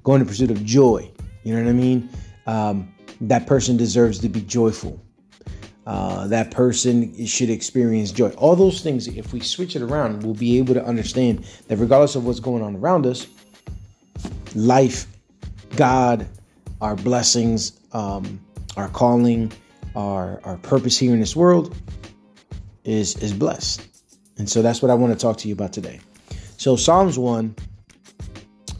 go 0.02 0.14
in 0.14 0.20
the 0.20 0.26
pursuit 0.26 0.50
of 0.50 0.64
joy. 0.64 1.10
You 1.44 1.54
know 1.54 1.62
what 1.62 1.70
I 1.70 1.72
mean? 1.72 2.08
Um, 2.46 2.92
that 3.20 3.46
person 3.46 3.76
deserves 3.76 4.18
to 4.20 4.28
be 4.28 4.40
joyful. 4.42 5.00
uh, 5.86 6.26
that 6.26 6.50
person 6.50 7.26
should 7.26 7.48
experience 7.48 8.10
joy. 8.10 8.30
All 8.30 8.56
those 8.56 8.82
things, 8.82 9.06
if 9.06 9.32
we 9.32 9.40
switch 9.40 9.76
it 9.76 9.82
around, 9.82 10.22
we'll 10.22 10.34
be 10.34 10.58
able 10.58 10.74
to 10.74 10.84
understand 10.84 11.44
that 11.68 11.76
regardless 11.76 12.16
of 12.16 12.26
what's 12.26 12.40
going 12.40 12.62
on 12.62 12.76
around 12.76 13.06
us, 13.06 13.28
life, 14.54 15.06
God, 15.76 16.26
our 16.80 16.96
blessings, 16.96 17.78
um, 17.92 18.40
our 18.76 18.88
calling, 18.88 19.52
our, 19.94 20.40
our 20.44 20.56
purpose 20.58 20.98
here 20.98 21.12
in 21.12 21.20
this 21.20 21.34
world 21.34 21.74
is, 22.84 23.16
is 23.16 23.32
blessed. 23.32 23.86
And 24.38 24.48
so 24.48 24.62
that's 24.62 24.82
what 24.82 24.90
I 24.90 24.94
want 24.94 25.12
to 25.12 25.18
talk 25.18 25.38
to 25.38 25.48
you 25.48 25.54
about 25.54 25.72
today. 25.72 26.00
So, 26.58 26.76
Psalms 26.76 27.18
1, 27.18 27.54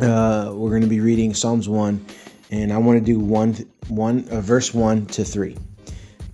uh, 0.01 0.53
we're 0.55 0.71
going 0.71 0.83
to 0.83 0.89
be 0.89 1.01
reading 1.01 1.35
Psalms 1.35 1.69
1, 1.69 2.05
and 2.51 2.73
I 2.73 2.79
want 2.79 2.99
to 2.99 3.05
do 3.05 3.19
one, 3.19 3.55
one 3.89 4.29
uh, 4.31 4.41
verse 4.41 4.75
1 4.75 5.07
to 5.07 5.25
3. 5.25 5.57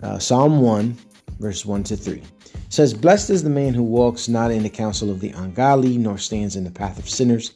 Uh, 0.02 0.18
Psalm 0.18 0.60
1, 0.60 0.96
verse 1.38 1.64
1 1.64 1.84
to 1.84 1.96
3 1.96 2.22
says, 2.72 2.94
Blessed 2.94 3.30
is 3.30 3.42
the 3.42 3.50
man 3.50 3.74
who 3.74 3.82
walks 3.82 4.28
not 4.28 4.50
in 4.50 4.62
the 4.62 4.70
counsel 4.70 5.10
of 5.10 5.20
the 5.20 5.30
ungodly, 5.30 5.98
nor 5.98 6.16
stands 6.16 6.56
in 6.56 6.64
the 6.64 6.70
path 6.70 6.98
of 6.98 7.08
sinners, 7.08 7.52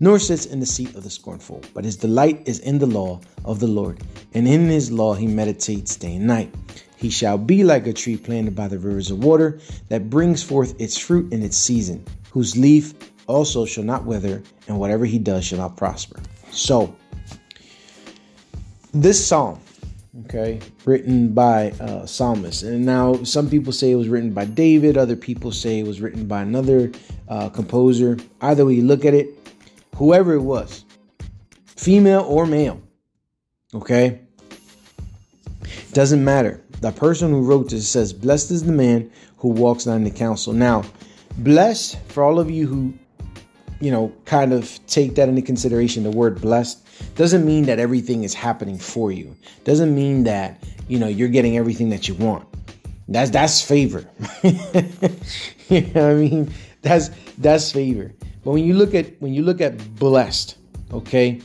nor 0.00 0.18
sits 0.18 0.46
in 0.46 0.58
the 0.58 0.66
seat 0.66 0.94
of 0.96 1.04
the 1.04 1.10
scornful. 1.10 1.62
But 1.74 1.84
his 1.84 1.96
delight 1.96 2.42
is 2.46 2.58
in 2.60 2.78
the 2.78 2.86
law 2.86 3.20
of 3.44 3.60
the 3.60 3.68
Lord, 3.68 4.00
and 4.34 4.48
in 4.48 4.68
his 4.68 4.90
law 4.90 5.14
he 5.14 5.26
meditates 5.26 5.96
day 5.96 6.16
and 6.16 6.26
night. 6.26 6.52
He 6.96 7.10
shall 7.10 7.38
be 7.38 7.62
like 7.62 7.86
a 7.86 7.92
tree 7.92 8.16
planted 8.16 8.56
by 8.56 8.68
the 8.68 8.78
rivers 8.78 9.10
of 9.10 9.22
water, 9.22 9.60
that 9.88 10.10
brings 10.10 10.42
forth 10.42 10.74
its 10.80 10.98
fruit 10.98 11.32
in 11.32 11.42
its 11.42 11.56
season, 11.56 12.04
whose 12.30 12.56
leaf 12.56 12.94
also 13.26 13.64
shall 13.64 13.84
not 13.84 14.04
wither, 14.04 14.42
and 14.66 14.78
whatever 14.78 15.04
he 15.04 15.18
does 15.18 15.44
shall 15.44 15.58
not 15.58 15.76
prosper. 15.76 16.20
So, 16.50 16.94
this 18.92 19.24
psalm 19.24 19.60
okay, 20.24 20.60
written 20.84 21.32
by 21.32 21.70
uh, 21.72 22.06
psalmist. 22.06 22.62
And 22.62 22.84
now 22.84 23.22
some 23.24 23.48
people 23.48 23.72
say 23.72 23.92
it 23.92 23.96
was 23.96 24.08
written 24.08 24.32
by 24.32 24.44
David, 24.44 24.96
other 24.96 25.16
people 25.16 25.52
say 25.52 25.80
it 25.80 25.86
was 25.86 26.00
written 26.00 26.26
by 26.26 26.42
another 26.42 26.90
uh, 27.28 27.48
composer. 27.48 28.18
Either 28.40 28.64
way 28.64 28.74
you 28.74 28.82
look 28.82 29.04
at 29.04 29.14
it, 29.14 29.39
whoever 30.00 30.32
it 30.32 30.40
was, 30.40 30.86
female 31.66 32.22
or 32.22 32.46
male, 32.46 32.80
okay, 33.74 34.18
doesn't 35.92 36.24
matter. 36.24 36.58
The 36.80 36.90
person 36.90 37.30
who 37.30 37.42
wrote 37.42 37.68
this 37.68 37.86
says, 37.86 38.14
Blessed 38.14 38.50
is 38.50 38.64
the 38.64 38.72
man 38.72 39.10
who 39.36 39.48
walks 39.48 39.84
not 39.84 39.96
in 39.96 40.04
the 40.04 40.10
counsel. 40.10 40.54
Now, 40.54 40.84
blessed 41.36 42.00
for 42.08 42.22
all 42.22 42.40
of 42.40 42.50
you 42.50 42.66
who, 42.66 42.94
you 43.80 43.90
know, 43.90 44.10
kind 44.24 44.54
of 44.54 44.80
take 44.86 45.16
that 45.16 45.28
into 45.28 45.42
consideration, 45.42 46.02
the 46.02 46.10
word 46.10 46.40
blessed 46.40 46.82
doesn't 47.14 47.44
mean 47.44 47.66
that 47.66 47.78
everything 47.78 48.24
is 48.24 48.32
happening 48.32 48.78
for 48.78 49.12
you. 49.12 49.36
Doesn't 49.64 49.94
mean 49.94 50.24
that, 50.24 50.64
you 50.88 50.98
know, 50.98 51.08
you're 51.08 51.28
getting 51.28 51.58
everything 51.58 51.90
that 51.90 52.08
you 52.08 52.14
want. 52.14 52.46
That's 53.06 53.30
that's 53.30 53.60
favor. 53.60 54.08
you 54.42 54.52
know 54.52 55.90
what 55.92 55.96
I 55.96 56.14
mean? 56.14 56.54
That's 56.80 57.10
that's 57.36 57.70
favor. 57.70 58.12
But 58.44 58.52
when 58.52 58.64
you 58.64 58.74
look 58.74 58.94
at 58.94 59.20
when 59.20 59.34
you 59.34 59.42
look 59.42 59.60
at 59.60 59.96
blessed, 59.96 60.56
okay, 60.92 61.40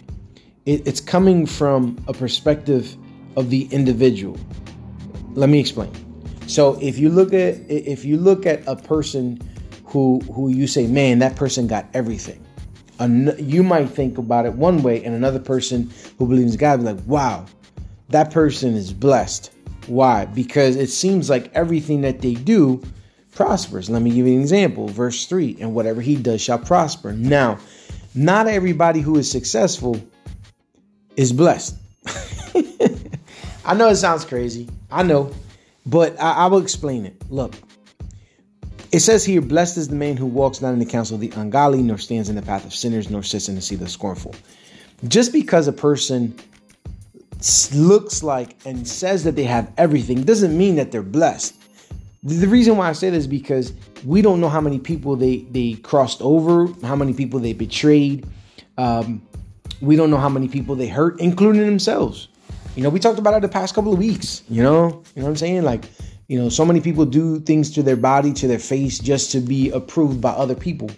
it, 0.66 0.88
it's 0.88 1.02
coming 1.02 1.46
from 1.46 2.04
a 2.08 2.14
perspective 2.14 2.96
of 3.36 3.50
the 3.50 3.64
individual. 3.72 4.38
Let 5.34 5.50
me 5.50 5.60
explain. 5.60 5.92
So 6.48 6.80
if 6.82 6.98
you 6.98 7.10
look 7.10 7.34
at 7.34 7.56
if 7.70 8.06
you 8.06 8.18
look 8.18 8.46
at 8.46 8.66
a 8.68 8.76
person 8.76 9.40
who 9.86 10.20
who 10.34 10.50
you 10.50 10.68
say, 10.68 10.88
man, 10.88 11.20
that 11.20 11.36
person 11.36 11.68
got 11.68 11.88
everything 11.94 12.46
you 13.38 13.64
might 13.64 13.90
think 13.90 14.18
about 14.18 14.46
it 14.46 14.54
one 14.54 14.82
way, 14.82 15.04
and 15.04 15.14
another 15.16 15.40
person 15.40 15.92
who 16.18 16.28
believes 16.28 16.56
God 16.56 16.78
be 16.78 16.86
like, 16.86 17.00
wow, 17.06 17.46
that 18.10 18.32
person 18.32 18.74
is 18.76 18.94
blessed. 18.94 19.52
Why? 19.88 20.26
Because 20.26 20.76
it 20.76 20.90
seems 20.90 21.30
like 21.30 21.52
everything 21.54 22.02
that 22.02 22.22
they 22.22 22.34
do 22.34 22.82
prospers. 23.36 23.90
Let 23.90 24.02
me 24.02 24.10
give 24.12 24.26
you 24.26 24.36
an 24.36 24.42
example. 24.42 24.88
Verse 24.88 25.26
3 25.28 25.58
and 25.60 25.76
whatever 25.76 26.02
he 26.02 26.16
does 26.16 26.42
shall 26.42 26.58
prosper. 26.58 27.14
Now, 27.14 27.60
not 28.16 28.48
everybody 28.48 29.02
who 29.02 29.18
is 29.18 29.30
successful 29.30 30.02
is 31.16 31.32
blessed. 31.34 31.76
I 33.66 33.74
know 33.74 33.90
it 33.90 33.98
sounds 33.98 34.26
crazy. 34.26 34.70
I 34.90 35.04
know. 35.04 35.34
But 35.86 36.20
I, 36.20 36.32
I 36.32 36.46
will 36.48 36.62
explain 36.62 37.06
it. 37.06 37.16
Look, 37.30 37.54
it 38.92 39.00
says 39.00 39.26
here, 39.26 39.42
Blessed 39.42 39.78
is 39.78 39.90
the 39.90 39.96
man 39.96 40.18
who 40.18 40.26
walks 40.26 40.62
not 40.62 40.74
in 40.74 40.80
the 40.80 40.86
counsel 40.86 41.16
of 41.16 41.22
the 41.22 41.32
ungodly, 41.36 41.82
nor 41.82 41.98
stands 41.98 42.30
in 42.30 42.36
the 42.36 42.42
path 42.42 42.66
of 42.66 42.74
sinners, 42.74 43.10
nor 43.10 43.24
sits 43.24 43.50
in 43.50 43.56
the 43.56 43.62
seat 43.62 43.76
of 43.76 43.82
the 43.82 43.90
scornful. 43.90 44.34
Just 45.08 45.34
because 45.34 45.68
a 45.68 45.74
person 45.74 46.36
looks 47.74 48.24
like 48.24 48.56
and 48.66 48.88
says 48.88 49.24
that 49.26 49.36
they 49.36 49.44
have 49.44 49.72
everything 49.78 50.24
doesn't 50.24 50.58
mean 50.58 50.76
that 50.76 50.92
they're 50.92 51.04
blessed. 51.04 51.56
The 52.26 52.48
reason 52.48 52.76
why 52.76 52.90
I 52.90 52.94
say 52.94 53.12
this 53.12 53.22
is 53.22 53.28
because 53.28 53.72
we 54.04 54.24
don't 54.24 54.42
know 54.42 54.50
how 54.50 54.60
many 54.60 54.80
people 54.80 55.16
they, 55.16 55.46
they 55.52 55.74
crossed 55.74 56.24
over, 56.24 56.68
how 56.84 56.96
many 56.96 57.14
people 57.14 57.40
they 57.40 57.54
betrayed. 57.54 58.26
Um, 58.80 59.22
we 59.80 59.96
don't 59.96 60.10
know 60.10 60.18
how 60.18 60.30
many 60.30 60.48
people 60.48 60.76
they 60.76 60.88
hurt, 60.88 61.20
including 61.20 61.64
themselves. 61.64 62.28
You 62.76 62.82
know, 62.82 62.90
we 62.90 63.00
talked 63.00 63.20
about 63.20 63.36
it 63.36 63.42
the 63.42 63.48
past 63.48 63.76
couple 63.76 63.94
of 63.94 64.00
weeks. 64.00 64.42
You 64.50 64.64
know, 64.64 65.04
you 65.16 65.22
know 65.22 65.24
what 65.24 65.30
I'm 65.30 65.36
saying? 65.36 65.64
Like, 65.64 65.86
you 66.28 66.40
know, 66.40 66.50
so 66.50 66.66
many 66.66 66.82
people 66.82 67.06
do 67.06 67.40
things 67.40 67.70
to 67.76 67.84
their 67.84 67.96
body, 67.96 68.34
to 68.34 68.48
their 68.48 68.60
face, 68.60 68.98
just 68.98 69.32
to 69.34 69.40
be 69.40 69.70
approved 69.70 70.20
by 70.20 70.32
other 70.32 70.56
people. 70.56 70.90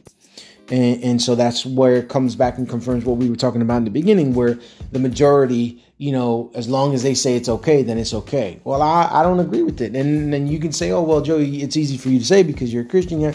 And, 0.70 1.04
and 1.04 1.22
so 1.22 1.36
that's 1.36 1.66
where 1.66 1.96
it 1.96 2.10
comes 2.10 2.36
back 2.36 2.58
and 2.58 2.68
confirms 2.68 3.06
what 3.06 3.18
we 3.18 3.30
were 3.30 3.36
talking 3.36 3.62
about 3.62 3.78
in 3.78 3.86
the 3.86 3.92
beginning, 3.92 4.34
where 4.34 4.60
the 4.92 5.00
majority, 5.00 5.84
you 5.98 6.12
know, 6.12 6.52
as 6.56 6.68
long 6.68 6.94
as 6.94 7.04
they 7.04 7.14
say 7.14 7.36
it's 7.36 7.50
okay, 7.50 7.84
then 7.84 7.98
it's 7.98 8.14
okay. 8.14 8.60
Well, 8.64 8.82
I, 8.82 9.10
I 9.12 9.24
don't 9.24 9.40
agree 9.40 9.64
with 9.64 9.80
it. 9.82 9.96
And 9.96 10.34
then 10.34 10.48
you 10.48 10.60
can 10.60 10.72
say, 10.72 10.92
oh, 10.92 11.02
well, 11.02 11.22
Joey, 11.22 11.62
it's 11.62 11.78
easy 11.78 11.98
for 11.98 12.10
you 12.10 12.20
to 12.20 12.26
say 12.26 12.44
because 12.44 12.74
you're 12.74 12.84
a 12.84 12.88
Christian. 12.88 13.22
Yeah. 13.22 13.34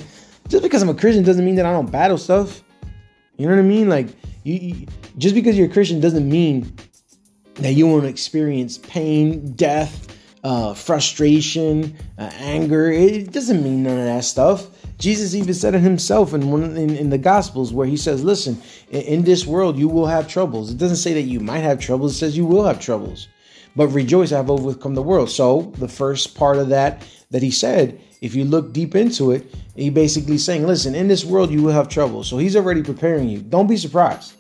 Just 0.49 0.63
because 0.63 0.83
I'm 0.83 0.89
a 0.89 0.95
Christian 0.95 1.25
doesn't 1.25 1.45
mean 1.45 1.55
that 1.55 1.67
I 1.67 1.73
don't 1.73 1.91
battle 1.91 2.19
stuff. 2.19 2.63
You 3.39 3.47
know 3.47 3.55
what 3.55 3.61
I 3.61 3.67
mean? 3.67 3.89
Like, 3.89 4.09
you, 4.45 4.55
you 4.55 4.87
just 5.19 5.35
because 5.35 5.57
you're 5.57 5.69
a 5.69 5.73
Christian 5.73 6.01
doesn't 6.01 6.29
mean 6.29 6.75
that 7.55 7.73
you 7.73 7.87
won't 7.87 8.07
experience 8.07 8.79
pain, 8.79 9.53
death, 9.53 10.17
uh, 10.45 10.75
frustration, 10.75 11.97
uh, 12.19 12.31
anger. 12.35 12.91
It 12.91 13.33
doesn't 13.33 13.63
mean 13.63 13.83
none 13.85 13.99
of 13.99 14.05
that 14.05 14.25
stuff. 14.25 14.67
Jesus 15.03 15.35
even 15.35 15.53
said 15.53 15.75
it 15.75 15.81
himself 15.81 16.33
in 16.33 16.49
one 16.53 16.77
in, 16.77 16.95
in 16.95 17.11
the 17.11 17.19
Gospels 17.19 17.73
where 17.73 17.89
he 17.89 17.97
says, 17.97 18.23
"Listen, 18.23 18.63
in, 18.89 19.03
in, 19.03 19.23
this 19.23 19.45
world 19.45 19.77
you 19.77 19.89
will 19.89 20.07
have 20.07 20.29
troubles." 20.29 20.71
It 20.71 20.79
doesn't 20.79 20.99
say 20.99 21.13
that 21.15 21.23
you 21.23 21.41
might 21.41 21.65
have 21.65 21.81
troubles; 21.81 22.13
it 22.13 22.19
says 22.19 22.37
you 22.37 22.47
will 22.47 22.63
have 22.63 22.79
troubles. 22.79 23.27
But 23.75 23.89
rejoice, 23.89 24.31
I 24.31 24.37
have 24.37 24.49
overcome 24.49 24.95
the 24.95 25.03
world. 25.03 25.29
So 25.29 25.73
the 25.79 25.89
first 25.89 26.37
part 26.37 26.57
of 26.57 26.69
that 26.69 27.03
that 27.33 27.43
he 27.43 27.51
said, 27.51 28.01
if 28.21 28.37
you 28.37 28.45
look 28.45 28.73
deep 28.73 28.95
into 28.95 29.33
it, 29.33 29.53
he 29.75 29.91
basically 29.91 30.39
saying, 30.39 30.69
"Listen, 30.69 30.95
in 30.95 31.09
this 31.09 31.25
world 31.25 31.51
you 31.51 31.63
will 31.63 31.73
have 31.73 31.89
trouble." 31.89 32.23
So 32.23 32.39
he's 32.39 32.55
already 32.55 32.85
preparing 32.85 33.29
you. 33.29 33.41
Don't 33.41 33.67
be 33.67 33.77
surprised. 33.77 34.35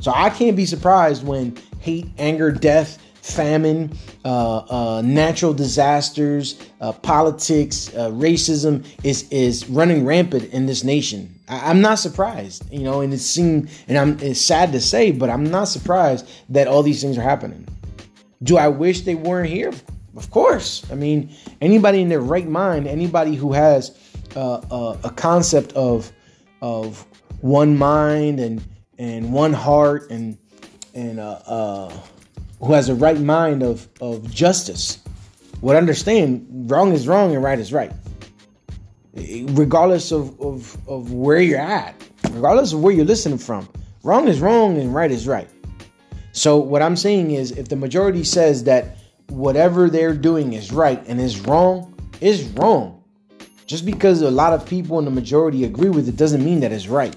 So 0.00 0.10
I 0.12 0.28
can't 0.28 0.56
be 0.56 0.66
surprised 0.66 1.24
when 1.24 1.56
hate, 1.78 2.08
anger, 2.18 2.50
death, 2.50 2.98
famine, 3.24 3.90
uh, 4.24 4.58
uh, 4.58 5.02
natural 5.02 5.54
disasters, 5.54 6.60
uh, 6.82 6.92
politics, 6.92 7.88
uh, 7.94 8.10
racism 8.10 8.84
is 9.02 9.26
is 9.30 9.68
running 9.70 10.04
rampant 10.04 10.52
in 10.52 10.66
this 10.66 10.84
nation. 10.84 11.34
I, 11.48 11.70
am 11.70 11.80
not 11.80 11.98
surprised, 11.98 12.70
you 12.70 12.80
know, 12.80 13.00
and 13.00 13.14
it 13.14 13.18
seemed, 13.18 13.70
and 13.88 13.96
I'm 13.96 14.18
it's 14.20 14.40
sad 14.40 14.72
to 14.72 14.80
say, 14.80 15.10
but 15.10 15.30
I'm 15.30 15.44
not 15.44 15.68
surprised 15.68 16.28
that 16.50 16.68
all 16.68 16.82
these 16.82 17.00
things 17.00 17.16
are 17.16 17.22
happening. 17.22 17.66
Do 18.42 18.58
I 18.58 18.68
wish 18.68 19.00
they 19.02 19.14
weren't 19.14 19.48
here? 19.48 19.72
Of 20.16 20.30
course. 20.30 20.84
I 20.92 20.94
mean, 20.94 21.34
anybody 21.62 22.02
in 22.02 22.10
their 22.10 22.20
right 22.20 22.46
mind, 22.46 22.86
anybody 22.86 23.34
who 23.36 23.54
has 23.54 23.98
uh, 24.36 24.56
uh, 24.70 24.98
a 25.02 25.10
concept 25.10 25.72
of 25.72 26.12
of 26.60 27.06
one 27.40 27.78
mind 27.78 28.38
and 28.38 28.62
and 28.98 29.32
one 29.32 29.54
heart 29.54 30.10
and 30.10 30.36
and 30.94 31.18
uh, 31.18 31.90
who 32.64 32.72
has 32.72 32.88
a 32.88 32.94
right 32.94 33.20
mind 33.20 33.62
of, 33.62 33.88
of 34.00 34.30
justice 34.30 34.98
would 35.60 35.76
understand 35.76 36.46
wrong 36.70 36.92
is 36.92 37.06
wrong 37.06 37.34
and 37.34 37.42
right 37.42 37.58
is 37.58 37.72
right. 37.72 37.92
Regardless 39.14 40.12
of, 40.12 40.40
of, 40.40 40.76
of 40.88 41.12
where 41.12 41.40
you're 41.40 41.60
at, 41.60 41.94
regardless 42.30 42.72
of 42.72 42.80
where 42.80 42.92
you're 42.92 43.04
listening 43.04 43.38
from, 43.38 43.68
wrong 44.02 44.28
is 44.28 44.40
wrong 44.40 44.78
and 44.78 44.94
right 44.94 45.10
is 45.10 45.28
right. 45.28 45.48
So, 46.32 46.56
what 46.56 46.82
I'm 46.82 46.96
saying 46.96 47.30
is, 47.30 47.52
if 47.52 47.68
the 47.68 47.76
majority 47.76 48.24
says 48.24 48.64
that 48.64 48.98
whatever 49.28 49.88
they're 49.88 50.14
doing 50.14 50.54
is 50.54 50.72
right 50.72 51.00
and 51.06 51.20
is 51.20 51.38
wrong, 51.40 51.94
is 52.20 52.42
wrong. 52.48 53.04
Just 53.66 53.86
because 53.86 54.20
a 54.20 54.30
lot 54.30 54.52
of 54.52 54.66
people 54.66 54.98
in 54.98 55.04
the 55.04 55.12
majority 55.12 55.64
agree 55.64 55.90
with 55.90 56.08
it 56.08 56.16
doesn't 56.16 56.44
mean 56.44 56.58
that 56.60 56.72
it's 56.72 56.88
right. 56.88 57.14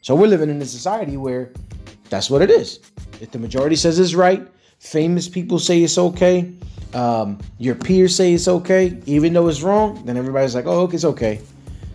So, 0.00 0.16
we're 0.16 0.26
living 0.26 0.50
in 0.50 0.60
a 0.60 0.66
society 0.66 1.16
where 1.16 1.52
that's 2.08 2.28
what 2.28 2.42
it 2.42 2.50
is. 2.50 2.80
If 3.20 3.30
the 3.30 3.38
majority 3.38 3.76
says 3.76 4.00
it's 4.00 4.14
right, 4.14 4.48
famous 4.80 5.28
people 5.28 5.58
say 5.58 5.82
it's 5.82 5.98
okay, 5.98 6.52
um, 6.94 7.38
your 7.58 7.76
peers 7.76 8.16
say 8.16 8.32
it's 8.32 8.48
okay, 8.48 8.98
even 9.06 9.32
though 9.32 9.46
it's 9.46 9.62
wrong, 9.62 10.04
then 10.04 10.16
everybody's 10.16 10.54
like, 10.54 10.66
oh, 10.66 10.80
okay, 10.80 10.96
it's 10.96 11.04
okay. 11.04 11.40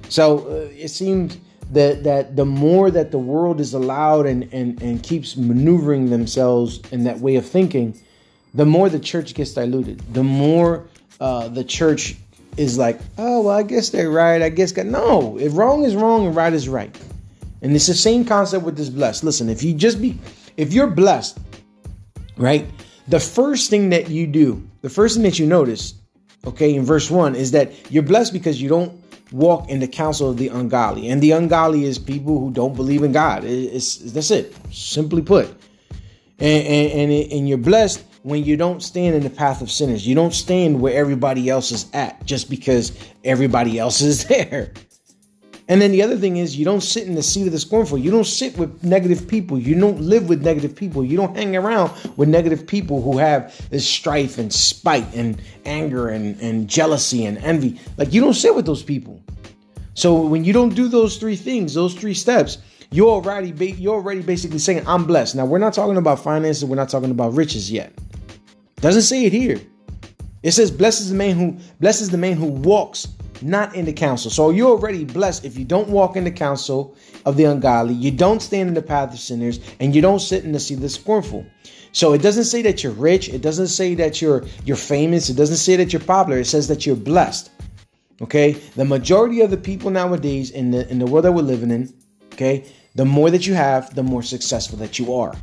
So 0.08 0.48
uh, 0.48 0.70
it 0.74 0.89
seems 0.89 1.38
that 1.72 2.04
that 2.04 2.36
the 2.36 2.46
more 2.46 2.92
that 2.92 3.12
the 3.12 3.18
world 3.18 3.60
is 3.60 3.74
allowed 3.74 4.27
and, 4.27 4.48
and, 4.54 4.82
and 4.82 5.01
keeps 5.01 5.36
maneuvering 5.36 6.12
themselves 6.12 6.80
in 6.92 7.04
that 7.06 7.20
way 7.20 7.36
of 7.36 7.46
thinking, 7.46 8.00
the 8.54 8.65
more 8.65 8.88
the 8.88 9.00
church 9.00 9.34
gets 9.34 9.54
diluted, 9.54 10.00
the 10.13 10.24
more 10.24 10.88
uh, 11.20 11.48
the 11.48 11.63
church 11.63 12.15
is 12.56 12.77
like, 12.77 13.00
oh 13.18 13.42
well, 13.42 13.58
I 13.58 13.63
guess 13.63 13.89
they're 13.89 14.12
right. 14.12 14.42
I 14.42 14.50
guess 14.50 14.72
God. 14.72 14.86
No, 14.86 15.38
if 15.39 15.58
wrong 15.58 15.84
is 15.84 15.96
wrong 15.96 16.27
and 16.27 16.36
right 16.36 16.54
is 16.54 16.70
right. 16.70 16.96
And 17.62 17.75
it's 17.75 17.88
the 17.88 17.96
same 17.96 18.25
concept 18.25 18.63
with 18.63 18.77
this 18.77 18.89
blessed. 18.89 19.24
Listen, 19.24 19.50
if 19.50 19.63
you 19.63 19.74
just 19.74 20.00
be, 20.00 20.20
if 20.56 20.72
you're 20.72 20.88
blessed, 20.88 21.39
right? 22.38 22.70
The 23.08 23.20
first 23.20 23.70
thing 23.70 23.89
that 23.89 24.10
you 24.10 24.27
do, 24.27 24.68
the 24.82 24.89
first 24.89 25.15
thing 25.15 25.24
that 25.24 25.39
you 25.39 25.46
notice, 25.46 25.94
okay, 26.46 26.74
in 26.74 26.84
verse 26.84 27.10
one, 27.10 27.36
is 27.36 27.51
that 27.51 27.92
you're 27.92 28.04
blessed 28.04 28.34
because 28.34 28.62
you 28.62 28.70
don't 28.70 29.04
walk 29.32 29.70
in 29.70 29.80
the 29.80 29.88
counsel 29.88 30.30
of 30.30 30.38
the 30.38 30.48
ungodly. 30.50 31.10
And 31.10 31.22
the 31.22 31.32
ungodly 31.32 31.84
is 31.84 32.00
people 32.00 32.39
who 32.39 32.51
don't 32.51 32.75
believe 32.75 33.04
in 33.04 33.12
God. 33.12 33.44
It's, 33.44 33.98
that's 33.98 34.32
it, 34.32 34.56
simply 34.72 35.22
put. 35.22 35.48
And, 36.39 36.68
and, 36.68 37.12
and, 37.12 37.32
and 37.32 37.50
you're 37.50 37.58
blessed 37.58 38.04
when 38.24 38.44
you 38.44 38.58
don't 38.58 38.82
stand 38.82 39.15
in 39.15 39.24
the 39.24 39.30
path 39.30 39.62
of 39.62 39.70
sinners. 39.70 40.08
You 40.08 40.15
don't 40.15 40.34
stand 40.34 40.82
where 40.82 40.94
everybody 40.96 41.50
else 41.50 41.72
is 41.72 41.86
at 41.94 42.25
just 42.25 42.50
because 42.50 42.92
everybody 43.24 43.77
else 43.77 44.01
is 44.01 44.25
there. 44.27 44.74
And 45.67 45.81
then 45.81 45.91
the 45.91 46.03
other 46.03 46.15
thing 46.15 46.38
is, 46.38 46.55
you 46.55 46.63
don't 46.63 46.81
sit 46.81 47.07
in 47.07 47.15
the 47.15 47.24
seat 47.24 47.48
of 47.48 47.51
the 47.51 47.60
scornful. 47.60 47.98
You 47.98 48.12
don't 48.12 48.25
sit 48.25 48.55
with 48.57 48.84
negative 48.84 49.27
people. 49.27 49.57
You 49.57 49.74
don't 49.79 50.00
live 50.00 50.29
with 50.29 50.43
negative 50.43 50.75
people. 50.75 51.03
You 51.03 51.17
don't 51.17 51.36
hang 51.36 51.55
around 51.55 51.91
with 52.17 52.29
negative 52.29 52.67
people 52.67 53.01
who 53.01 53.17
have 53.17 53.67
this 53.69 53.88
strife 53.88 54.38
and 54.38 54.53
spite 54.53 55.12
and 55.15 55.41
anger 55.65 56.10
and, 56.10 56.39
and 56.39 56.67
jealousy 56.67 57.25
and 57.25 57.39
envy. 57.39 57.79
Like, 57.98 58.13
you 58.13 58.22
don't 58.22 58.36
sit 58.36 58.53
with 58.53 58.67
those 58.67 58.84
people. 58.84 59.24
So 59.95 60.22
when 60.22 60.43
you 60.43 60.53
don't 60.53 60.75
do 60.75 60.88
those 60.88 61.17
three 61.17 61.36
things, 61.36 61.74
those 61.74 61.95
three 61.95 62.13
steps, 62.13 62.60
you're 62.91 63.10
already 63.10 63.50
you're 63.72 63.95
already 63.95 64.22
basically 64.22 64.60
saying 64.60 64.86
I'm 64.86 65.05
blessed. 65.05 65.36
Now 65.36 65.45
we're 65.45 65.57
not 65.57 65.74
talking 65.74 65.98
about 65.98 66.19
finances. 66.19 66.65
We're 66.65 66.75
not 66.75 66.89
talking 66.89 67.12
about 67.12 67.34
riches 67.34 67.72
yet. 67.72 67.91
Doesn't 68.81 69.03
say 69.03 69.25
it 69.25 69.31
here. 69.31 69.60
It 70.43 70.51
says, 70.51 70.69
blesses 70.69 71.10
the 71.10 71.15
man 71.15 71.36
who 71.36 71.57
blesses 71.79 72.12
the 72.12 72.17
man 72.17 72.34
who 72.34 72.45
walks 72.45 73.07
not 73.42 73.75
in 73.75 73.86
the 73.86 73.94
counsel. 73.94 74.32
So 74.32 74.50
you're 74.50 74.70
already 74.70 75.06
blessed 75.06 75.46
if 75.46 75.58
you 75.58 75.65
don't 75.65 75.89
walk 75.89 76.15
in 76.15 76.24
the 76.24 76.32
counsel 76.32 76.96
of 77.25 77.38
the 77.38 77.46
ungodly, 77.46 77.94
you 77.94 78.12
don't 78.12 78.42
stand 78.42 78.70
in 78.70 78.74
the 78.74 78.82
path 78.82 79.13
of 79.13 79.20
sinners, 79.20 79.60
and 79.80 79.96
you 79.96 80.01
don't 80.01 80.20
sit 80.20 80.44
in 80.44 80.51
the 80.51 80.60
seat 80.60 80.75
of 80.75 80.82
the 80.82 80.89
scornful. 80.89 81.46
So 81.92 82.13
it 82.13 82.22
doesn't 82.22 82.44
say 82.46 82.62
that 82.63 82.84
you're 82.84 82.92
rich, 82.92 83.30
it 83.30 83.42
doesn't 83.42 83.68
say 83.68 83.96
that 83.96 84.22
you're 84.22 84.44
you're 84.65 84.75
famous, 84.75 85.30
it 85.30 85.36
doesn't 85.36 85.58
say 85.58 85.75
that 85.77 85.94
you're 85.94 86.01
popular, 86.01 86.39
it 86.39 86.46
says 86.46 86.68
that 86.68 86.86
you're 86.86 86.96
blessed. 86.96 87.51
Okay? 88.22 88.54
The 88.75 88.86
majority 88.86 89.42
of 89.42 89.50
the 89.50 89.58
people 89.58 89.92
nowadays 89.92 90.51
in 90.51 90.72
the 90.72 90.89
in 90.89 91.00
the 91.00 91.06
world 91.06 91.25
that 91.25 91.32
we're 91.32 91.42
living 91.42 91.72
in, 91.72 91.94
okay, 92.34 92.65
the 92.96 93.06
more 93.06 93.30
that 93.30 93.48
you 93.48 93.54
have, 93.54 93.96
the 93.96 94.04
more 94.04 94.24
successful 94.24 94.77
that 94.80 95.00
you 95.00 95.13
are. 95.13 95.34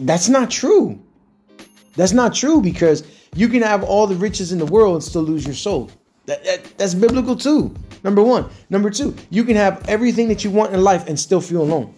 That's 0.00 0.28
not 0.28 0.50
true. 0.50 1.00
That's 1.96 2.12
not 2.12 2.34
true 2.34 2.60
because 2.60 3.04
you 3.34 3.48
can 3.48 3.62
have 3.62 3.82
all 3.84 4.06
the 4.06 4.16
riches 4.16 4.52
in 4.52 4.58
the 4.58 4.66
world 4.66 4.94
and 4.94 5.04
still 5.04 5.22
lose 5.22 5.44
your 5.44 5.54
soul. 5.54 5.90
That, 6.30 6.44
that, 6.44 6.78
that's 6.78 6.94
biblical 6.94 7.34
too. 7.34 7.74
Number 8.04 8.22
one. 8.22 8.48
Number 8.70 8.88
two, 8.88 9.16
you 9.30 9.42
can 9.42 9.56
have 9.56 9.84
everything 9.88 10.28
that 10.28 10.44
you 10.44 10.50
want 10.50 10.72
in 10.72 10.80
life 10.80 11.08
and 11.08 11.18
still 11.18 11.40
feel 11.40 11.60
alone. 11.60 11.92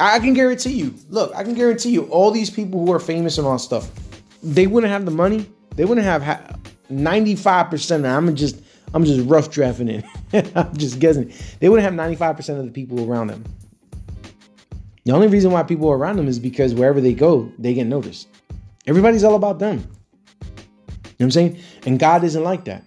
I 0.00 0.18
can 0.20 0.32
guarantee 0.32 0.72
you, 0.72 0.94
look, 1.10 1.34
I 1.36 1.44
can 1.44 1.52
guarantee 1.52 1.90
you, 1.90 2.04
all 2.04 2.30
these 2.30 2.48
people 2.48 2.82
who 2.82 2.90
are 2.94 2.98
famous 2.98 3.36
and 3.36 3.46
all 3.46 3.58
stuff, 3.58 3.90
they 4.42 4.66
wouldn't 4.66 4.90
have 4.90 5.04
the 5.04 5.10
money. 5.10 5.50
They 5.76 5.84
wouldn't 5.84 6.06
have 6.06 6.58
95%. 6.90 8.10
I'm 8.10 8.34
just, 8.34 8.56
I'm 8.94 9.04
just 9.04 9.28
rough 9.28 9.50
drafting 9.50 9.88
it. 9.88 10.04
I'm 10.56 10.74
just 10.78 10.98
guessing. 10.98 11.34
They 11.58 11.68
wouldn't 11.68 11.84
have 11.84 11.92
95% 11.92 12.58
of 12.58 12.64
the 12.64 12.72
people 12.72 13.06
around 13.06 13.26
them. 13.26 13.44
The 15.04 15.12
only 15.12 15.28
reason 15.28 15.50
why 15.50 15.62
people 15.62 15.90
are 15.90 15.98
around 15.98 16.16
them 16.16 16.26
is 16.26 16.38
because 16.38 16.72
wherever 16.72 17.02
they 17.02 17.12
go, 17.12 17.52
they 17.58 17.74
get 17.74 17.86
noticed. 17.86 18.28
Everybody's 18.86 19.24
all 19.24 19.34
about 19.34 19.58
them 19.58 19.86
know 21.20 21.26
what 21.26 21.36
I'm 21.36 21.52
saying? 21.52 21.58
And 21.86 21.98
God 21.98 22.24
isn't 22.24 22.42
like 22.42 22.64
that. 22.64 22.84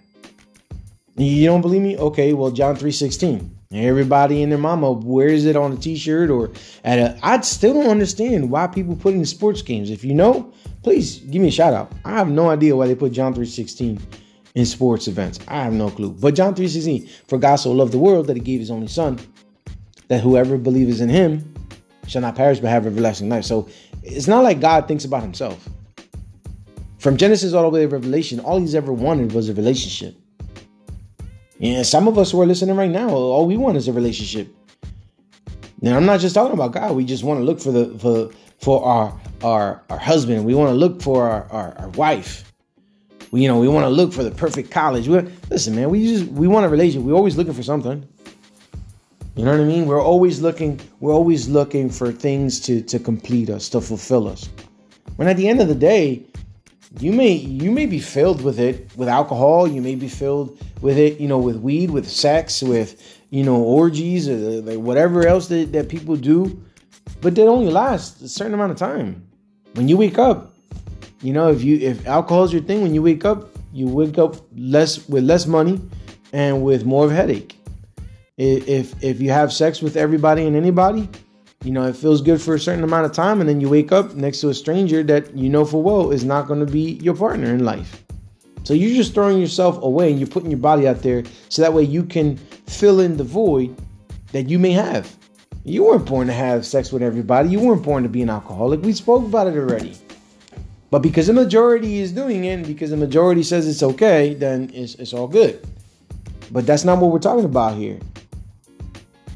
You 1.16 1.46
don't 1.46 1.60
believe 1.60 1.82
me? 1.82 1.96
Okay, 1.96 2.32
well, 2.32 2.50
John 2.50 2.76
3:16. 2.76 3.50
Everybody 3.72 4.42
and 4.42 4.52
their 4.52 4.58
mama 4.58 4.92
wears 4.92 5.44
it 5.44 5.56
on 5.56 5.72
a 5.72 5.76
t-shirt 5.76 6.30
or 6.30 6.50
at 6.84 6.98
a 6.98 7.18
I 7.22 7.40
still 7.40 7.74
don't 7.74 7.88
understand 7.88 8.50
why 8.50 8.66
people 8.66 8.94
put 8.94 9.14
in 9.14 9.24
sports 9.24 9.62
games. 9.62 9.90
If 9.90 10.04
you 10.04 10.14
know, 10.14 10.52
please 10.82 11.18
give 11.18 11.42
me 11.42 11.48
a 11.48 11.52
shout 11.52 11.74
out. 11.74 11.92
I 12.04 12.12
have 12.12 12.28
no 12.28 12.50
idea 12.50 12.76
why 12.76 12.86
they 12.86 12.94
put 12.94 13.12
John 13.12 13.34
3:16 13.34 14.00
in 14.54 14.66
sports 14.66 15.08
events. 15.08 15.38
I 15.48 15.62
have 15.62 15.72
no 15.72 15.90
clue. 15.90 16.10
But 16.10 16.34
John 16.34 16.54
3:16, 16.54 17.08
for 17.26 17.38
God 17.38 17.56
so 17.56 17.72
loved 17.72 17.92
the 17.92 17.98
world 17.98 18.26
that 18.26 18.36
he 18.36 18.42
gave 18.42 18.60
his 18.60 18.70
only 18.70 18.88
son, 18.88 19.18
that 20.08 20.20
whoever 20.20 20.56
believes 20.56 21.00
in 21.00 21.08
him 21.08 21.54
shall 22.06 22.22
not 22.22 22.34
perish 22.34 22.60
but 22.60 22.70
have 22.70 22.86
everlasting 22.86 23.28
life. 23.28 23.44
So 23.44 23.68
it's 24.02 24.28
not 24.28 24.44
like 24.44 24.60
God 24.60 24.86
thinks 24.86 25.04
about 25.04 25.22
himself. 25.22 25.68
From 27.04 27.18
Genesis 27.18 27.52
all 27.52 27.64
the 27.64 27.68
way 27.68 27.82
to 27.82 27.88
Revelation, 27.88 28.40
all 28.40 28.58
he's 28.58 28.74
ever 28.74 28.90
wanted 28.90 29.32
was 29.32 29.50
a 29.50 29.52
relationship. 29.52 30.16
And 31.60 31.84
some 31.84 32.08
of 32.08 32.16
us 32.16 32.30
who 32.30 32.40
are 32.40 32.46
listening 32.46 32.76
right 32.76 32.90
now, 32.90 33.10
all 33.10 33.46
we 33.46 33.58
want 33.58 33.76
is 33.76 33.88
a 33.88 33.92
relationship. 33.92 34.48
Now 35.82 35.98
I'm 35.98 36.06
not 36.06 36.20
just 36.20 36.34
talking 36.34 36.54
about 36.54 36.72
God. 36.72 36.96
We 36.96 37.04
just 37.04 37.22
want 37.22 37.40
to 37.40 37.44
look 37.44 37.60
for 37.60 37.72
the 37.72 37.98
for 37.98 38.30
for 38.58 38.82
our 38.86 39.20
our 39.42 39.82
our 39.90 39.98
husband. 39.98 40.46
We 40.46 40.54
want 40.54 40.70
to 40.70 40.74
look 40.74 41.02
for 41.02 41.28
our, 41.28 41.46
our, 41.50 41.78
our 41.78 41.88
wife. 41.90 42.50
We 43.32 43.42
you 43.42 43.48
know 43.48 43.58
we 43.58 43.68
want 43.68 43.84
to 43.84 43.90
look 43.90 44.10
for 44.10 44.22
the 44.22 44.30
perfect 44.30 44.70
college. 44.70 45.06
we 45.06 45.20
listen, 45.50 45.76
man. 45.76 45.90
We 45.90 46.08
just 46.08 46.24
we 46.32 46.48
want 46.48 46.64
a 46.64 46.70
relationship. 46.70 47.06
We're 47.06 47.12
always 47.12 47.36
looking 47.36 47.52
for 47.52 47.62
something. 47.62 48.08
You 49.36 49.44
know 49.44 49.50
what 49.50 49.60
I 49.60 49.64
mean? 49.64 49.84
We're 49.84 50.02
always 50.02 50.40
looking. 50.40 50.80
We're 51.00 51.12
always 51.12 51.50
looking 51.50 51.90
for 51.90 52.10
things 52.12 52.60
to 52.60 52.80
to 52.80 52.98
complete 52.98 53.50
us, 53.50 53.68
to 53.68 53.82
fulfill 53.82 54.26
us. 54.26 54.48
When 55.16 55.28
at 55.28 55.36
the 55.36 55.46
end 55.46 55.60
of 55.60 55.68
the 55.68 55.74
day, 55.74 56.24
you 57.00 57.12
may 57.12 57.32
you 57.32 57.70
may 57.70 57.86
be 57.86 57.98
filled 57.98 58.42
with 58.42 58.58
it 58.58 58.90
with 58.96 59.08
alcohol. 59.08 59.66
You 59.66 59.82
may 59.82 59.94
be 59.94 60.08
filled 60.08 60.58
with 60.80 60.98
it 60.98 61.20
you 61.20 61.28
know 61.28 61.38
with 61.38 61.56
weed 61.56 61.90
with 61.90 62.08
sex 62.08 62.62
with 62.62 63.20
you 63.30 63.42
know 63.42 63.56
orgies 63.56 64.28
or 64.28 64.36
like 64.36 64.78
whatever 64.78 65.26
else 65.26 65.48
that, 65.48 65.72
that 65.72 65.88
people 65.88 66.16
do. 66.16 66.62
But 67.20 67.34
they 67.34 67.42
only 67.42 67.70
last 67.70 68.22
a 68.22 68.28
certain 68.28 68.54
amount 68.54 68.72
of 68.72 68.78
time. 68.78 69.26
When 69.74 69.88
you 69.88 69.96
wake 69.96 70.18
up 70.18 70.54
you 71.20 71.32
know 71.32 71.50
if 71.50 71.62
you 71.62 71.78
if 71.78 72.06
alcohol 72.06 72.44
is 72.44 72.52
your 72.52 72.62
thing 72.62 72.82
when 72.82 72.94
you 72.94 73.02
wake 73.02 73.24
up 73.24 73.48
you 73.72 73.88
wake 73.88 74.18
up 74.18 74.36
less 74.54 75.08
with 75.08 75.24
less 75.24 75.46
money 75.46 75.80
and 76.32 76.62
with 76.62 76.84
more 76.84 77.04
of 77.04 77.10
a 77.10 77.14
headache. 77.14 77.58
If 78.36 79.02
if 79.02 79.20
you 79.20 79.30
have 79.30 79.52
sex 79.52 79.82
with 79.82 79.96
everybody 79.96 80.46
and 80.46 80.54
anybody 80.54 81.08
you 81.64 81.72
know, 81.72 81.84
it 81.84 81.96
feels 81.96 82.20
good 82.20 82.40
for 82.40 82.54
a 82.54 82.60
certain 82.60 82.84
amount 82.84 83.06
of 83.06 83.12
time, 83.12 83.40
and 83.40 83.48
then 83.48 83.60
you 83.60 83.68
wake 83.68 83.90
up 83.90 84.14
next 84.14 84.40
to 84.42 84.50
a 84.50 84.54
stranger 84.54 85.02
that 85.04 85.34
you 85.34 85.48
know 85.48 85.64
for 85.64 85.82
well 85.82 86.10
is 86.10 86.24
not 86.24 86.46
going 86.46 86.60
to 86.64 86.70
be 86.70 86.92
your 87.02 87.16
partner 87.16 87.46
in 87.46 87.64
life. 87.64 88.04
So 88.64 88.74
you're 88.74 88.94
just 88.94 89.14
throwing 89.14 89.38
yourself 89.38 89.82
away 89.82 90.10
and 90.10 90.18
you're 90.18 90.28
putting 90.28 90.50
your 90.50 90.60
body 90.60 90.86
out 90.86 91.02
there 91.02 91.22
so 91.48 91.62
that 91.62 91.72
way 91.72 91.82
you 91.82 92.02
can 92.02 92.36
fill 92.66 93.00
in 93.00 93.16
the 93.16 93.24
void 93.24 93.76
that 94.32 94.48
you 94.48 94.58
may 94.58 94.72
have. 94.72 95.16
You 95.64 95.84
weren't 95.84 96.06
born 96.06 96.26
to 96.26 96.32
have 96.32 96.66
sex 96.66 96.92
with 96.92 97.02
everybody, 97.02 97.48
you 97.48 97.60
weren't 97.60 97.82
born 97.82 98.02
to 98.02 98.08
be 98.08 98.22
an 98.22 98.30
alcoholic. 98.30 98.82
We 98.82 98.92
spoke 98.92 99.24
about 99.24 99.46
it 99.46 99.56
already. 99.56 99.96
But 100.90 101.00
because 101.00 101.26
the 101.26 101.32
majority 101.32 101.98
is 101.98 102.12
doing 102.12 102.44
it, 102.44 102.66
because 102.66 102.90
the 102.90 102.96
majority 102.96 103.42
says 103.42 103.66
it's 103.66 103.82
okay, 103.82 104.34
then 104.34 104.70
it's, 104.72 104.94
it's 104.96 105.12
all 105.12 105.26
good. 105.26 105.66
But 106.50 106.66
that's 106.66 106.84
not 106.84 107.00
what 107.00 107.10
we're 107.10 107.18
talking 107.18 107.44
about 107.44 107.76
here. 107.76 107.98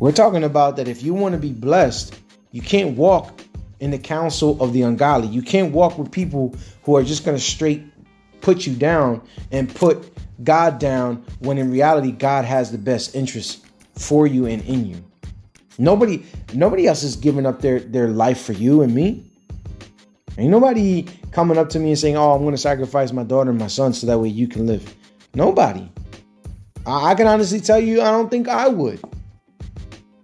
We're 0.00 0.12
talking 0.12 0.44
about 0.44 0.76
that 0.76 0.88
if 0.88 1.02
you 1.02 1.14
want 1.14 1.32
to 1.32 1.38
be 1.38 1.52
blessed, 1.52 2.18
you 2.52 2.62
can't 2.62 2.96
walk 2.96 3.42
in 3.80 3.90
the 3.90 3.98
counsel 3.98 4.61
of 4.62 4.72
the 4.72 4.82
ungodly. 4.82 5.28
You 5.28 5.42
can't 5.42 5.72
walk 5.72 5.98
with 5.98 6.11
people 6.11 6.54
who 6.82 6.96
are 6.96 7.02
just 7.02 7.24
going 7.24 7.37
to 7.37 7.42
straight 7.42 7.82
put 8.40 8.66
you 8.66 8.74
down 8.74 9.22
and 9.50 9.72
put 9.74 10.12
God 10.44 10.78
down 10.78 11.24
when 11.40 11.58
in 11.58 11.70
reality 11.70 12.12
God 12.12 12.44
has 12.44 12.70
the 12.70 12.78
best 12.78 13.14
interest 13.14 13.66
for 13.96 14.26
you 14.26 14.46
and 14.46 14.62
in 14.64 14.87
you. 14.87 15.04
Nobody 15.78 16.24
nobody 16.54 16.87
else 16.87 17.02
is 17.02 17.16
giving 17.16 17.46
up 17.46 17.61
their 17.61 17.80
their 17.80 18.08
life 18.08 18.42
for 18.42 18.52
you 18.52 18.82
and 18.82 18.94
me. 18.94 19.24
Ain't 20.37 20.50
nobody 20.50 21.06
coming 21.32 21.58
up 21.58 21.68
to 21.70 21.78
me 21.78 21.90
and 21.90 21.98
saying, 21.98 22.16
"Oh, 22.16 22.32
I'm 22.32 22.42
going 22.42 22.54
to 22.54 22.58
sacrifice 22.58 23.12
my 23.12 23.24
daughter 23.24 23.50
and 23.50 23.58
my 23.58 23.66
son 23.66 23.92
so 23.92 24.06
that 24.06 24.18
way 24.18 24.28
you 24.28 24.48
can 24.48 24.66
live." 24.66 24.94
Nobody. 25.34 25.88
I, 26.87 27.11
I 27.11 27.14
can 27.14 27.26
honestly 27.26 27.61
tell 27.61 27.80
you, 27.80 28.00
I 28.00 28.11
don't 28.11 28.30
think 28.30 28.48
I 28.48 28.68
would. 28.68 29.00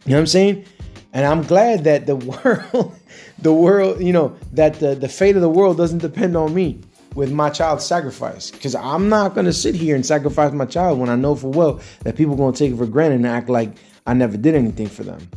You 0.04 0.10
know 0.10 0.16
what 0.16 0.20
I'm 0.20 0.26
saying? 0.26 0.64
And 1.12 1.24
I'm 1.24 1.42
glad 1.42 1.84
that 1.84 2.06
the 2.06 2.16
world, 2.16 2.94
the 3.38 3.52
world, 3.52 4.02
you 4.02 4.12
know, 4.12 4.36
that 4.52 4.74
the, 4.74 4.94
the 4.94 5.08
fate 5.08 5.36
of 5.36 5.42
the 5.42 5.48
world 5.48 5.76
doesn't 5.76 5.98
depend 5.98 6.36
on 6.36 6.54
me 6.54 6.80
with 7.14 7.32
my 7.32 7.48
child's 7.48 7.84
sacrifice. 7.84 8.50
Because 8.50 8.74
I'm 8.74 9.08
not 9.08 9.34
going 9.34 9.46
to 9.46 9.52
sit 9.52 9.74
here 9.74 9.94
and 9.94 10.04
sacrifice 10.04 10.52
my 10.52 10.66
child 10.66 10.98
when 10.98 11.08
I 11.08 11.16
know 11.16 11.34
for 11.34 11.48
well 11.48 11.80
that 12.02 12.16
people 12.16 12.36
going 12.36 12.52
to 12.52 12.58
take 12.58 12.72
it 12.72 12.76
for 12.76 12.86
granted 12.86 13.16
and 13.16 13.26
act 13.26 13.48
like 13.48 13.76
I 14.06 14.14
never 14.14 14.36
did 14.36 14.54
anything 14.54 14.88
for 14.88 15.04
them. 15.04 15.28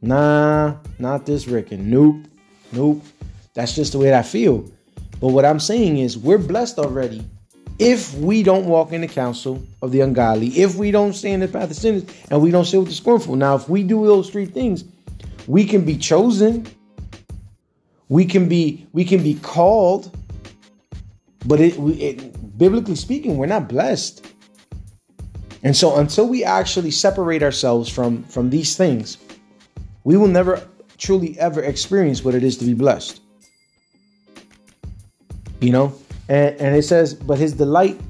Nah, 0.00 0.76
not 0.98 1.26
this 1.26 1.48
Rican. 1.48 1.90
Nope, 1.90 2.26
nope. 2.72 3.02
That's 3.54 3.74
just 3.74 3.92
the 3.92 3.98
way 3.98 4.14
I 4.14 4.22
feel. 4.22 4.70
But 5.20 5.28
what 5.28 5.44
I'm 5.44 5.60
saying 5.60 5.98
is, 5.98 6.18
we're 6.18 6.38
blessed 6.38 6.78
already 6.78 7.24
if 7.78 8.14
we 8.14 8.42
don't 8.42 8.66
walk 8.66 8.92
in 8.92 9.00
the 9.00 9.08
counsel 9.08 9.62
of 9.82 9.92
the 9.92 10.00
ungodly, 10.00 10.48
if 10.48 10.76
we 10.76 10.90
don't 10.90 11.12
stand 11.12 11.42
in 11.42 11.50
the 11.50 11.58
path 11.58 11.70
of 11.70 11.76
sinners, 11.76 12.04
and 12.30 12.40
we 12.40 12.50
don't 12.50 12.64
sit 12.64 12.78
with 12.78 12.88
the 12.88 12.94
scornful. 12.94 13.36
Now, 13.36 13.56
if 13.56 13.68
we 13.68 13.82
do 13.82 14.06
those 14.06 14.30
three 14.30 14.46
things, 14.46 14.84
we 15.46 15.64
can 15.64 15.84
be 15.84 15.96
chosen, 15.96 16.66
we 18.08 18.24
can 18.24 18.48
be 18.48 18.86
we 18.92 19.04
can 19.04 19.22
be 19.22 19.34
called, 19.34 20.16
But 21.46 21.60
it, 21.60 21.74
it 21.78 22.58
biblically 22.58 22.96
speaking, 22.96 23.36
we're 23.36 23.46
not 23.46 23.68
blessed. 23.68 24.26
And 25.62 25.76
so 25.76 25.96
until 25.96 26.28
we 26.28 26.44
actually 26.44 26.90
separate 26.90 27.42
ourselves 27.42 27.88
from 27.88 28.22
from 28.24 28.50
these 28.50 28.76
things, 28.76 29.18
we 30.04 30.16
will 30.16 30.28
never 30.28 30.66
truly 30.96 31.38
ever 31.38 31.62
experience 31.62 32.24
what 32.24 32.34
it 32.34 32.44
is 32.44 32.56
to 32.58 32.64
be 32.64 32.74
blessed. 32.74 33.20
You 35.60 35.72
know? 35.72 35.94
And, 36.28 36.60
and 36.60 36.76
it 36.76 36.82
says, 36.82 37.14
but 37.14 37.38
his 37.38 37.52
delight 37.52 38.00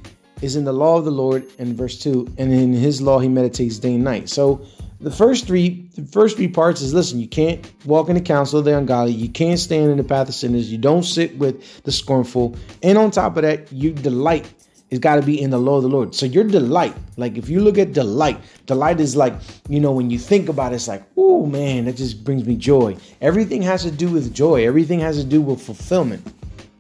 is 0.42 0.56
in 0.56 0.64
the 0.64 0.72
law 0.72 0.98
of 0.98 1.04
the 1.04 1.10
Lord 1.10 1.46
in 1.58 1.74
verse 1.74 1.98
2, 2.00 2.34
and 2.38 2.52
in 2.52 2.72
his 2.72 3.00
law 3.00 3.18
he 3.18 3.28
meditates 3.28 3.78
day 3.78 3.94
and 3.94 4.04
night. 4.04 4.28
So 4.28 4.64
the 5.00 5.10
first 5.10 5.46
three 5.46 5.88
the 5.96 6.02
first 6.02 6.36
three 6.36 6.48
parts 6.48 6.80
is 6.80 6.94
listen, 6.94 7.20
you 7.20 7.28
can't 7.28 7.70
walk 7.84 8.08
in 8.08 8.14
the 8.14 8.20
counsel 8.20 8.58
of 8.58 8.64
the 8.64 8.76
ungodly, 8.76 9.12
you 9.12 9.28
can't 9.28 9.58
stand 9.58 9.90
in 9.90 9.96
the 9.96 10.04
path 10.04 10.28
of 10.28 10.34
sinners, 10.34 10.70
you 10.70 10.78
don't 10.78 11.04
sit 11.04 11.36
with 11.38 11.82
the 11.84 11.92
scornful, 11.92 12.56
and 12.82 12.98
on 12.98 13.10
top 13.10 13.36
of 13.36 13.42
that, 13.42 13.70
you 13.72 13.92
delight 13.92 14.52
it's 14.90 15.00
got 15.00 15.16
to 15.16 15.22
be 15.22 15.40
in 15.40 15.50
the 15.50 15.58
law 15.58 15.78
of 15.78 15.82
the 15.82 15.88
Lord. 15.88 16.14
So 16.14 16.24
your 16.24 16.44
delight, 16.44 16.94
like 17.16 17.36
if 17.36 17.48
you 17.48 17.60
look 17.60 17.78
at 17.78 17.92
delight, 17.92 18.38
delight 18.66 19.00
is 19.00 19.16
like, 19.16 19.34
you 19.68 19.80
know, 19.80 19.90
when 19.90 20.08
you 20.08 20.20
think 20.20 20.48
about 20.48 20.72
it, 20.72 20.76
it's 20.76 20.86
like, 20.86 21.02
oh 21.16 21.46
man, 21.46 21.86
that 21.86 21.96
just 21.96 22.22
brings 22.22 22.44
me 22.44 22.54
joy. 22.54 22.96
Everything 23.20 23.60
has 23.62 23.82
to 23.82 23.90
do 23.90 24.08
with 24.08 24.32
joy. 24.32 24.64
Everything 24.64 25.00
has 25.00 25.16
to 25.16 25.24
do 25.24 25.40
with 25.40 25.60
fulfillment. 25.60 26.24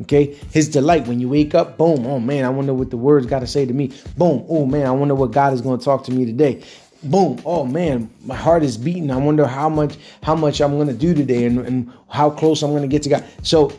Okay, 0.02 0.34
his 0.50 0.68
delight 0.68 1.06
when 1.06 1.20
you 1.20 1.28
wake 1.28 1.54
up, 1.54 1.78
boom, 1.78 2.04
oh 2.06 2.18
man, 2.18 2.44
I 2.44 2.48
wonder 2.48 2.74
what 2.74 2.90
the 2.90 2.96
words 2.96 3.26
got 3.26 3.40
to 3.40 3.46
say 3.46 3.64
to 3.64 3.72
me. 3.72 3.92
Boom, 4.16 4.44
oh 4.48 4.66
man, 4.66 4.86
I 4.86 4.90
wonder 4.90 5.14
what 5.14 5.30
God 5.30 5.52
is 5.52 5.60
going 5.60 5.78
to 5.78 5.84
talk 5.84 6.04
to 6.04 6.12
me 6.12 6.26
today. 6.26 6.64
Boom, 7.04 7.40
oh 7.44 7.64
man, 7.64 8.10
my 8.24 8.34
heart 8.34 8.64
is 8.64 8.76
beating. 8.76 9.10
I 9.12 9.16
wonder 9.18 9.46
how 9.46 9.68
much 9.68 9.96
how 10.22 10.34
much 10.34 10.60
I'm 10.60 10.72
going 10.72 10.88
to 10.88 10.94
do 10.94 11.14
today 11.14 11.44
and, 11.44 11.60
and 11.60 11.92
how 12.08 12.30
close 12.30 12.62
I'm 12.62 12.70
going 12.70 12.82
to 12.82 12.88
get 12.88 13.04
to 13.04 13.08
God. 13.08 13.24
So 13.42 13.72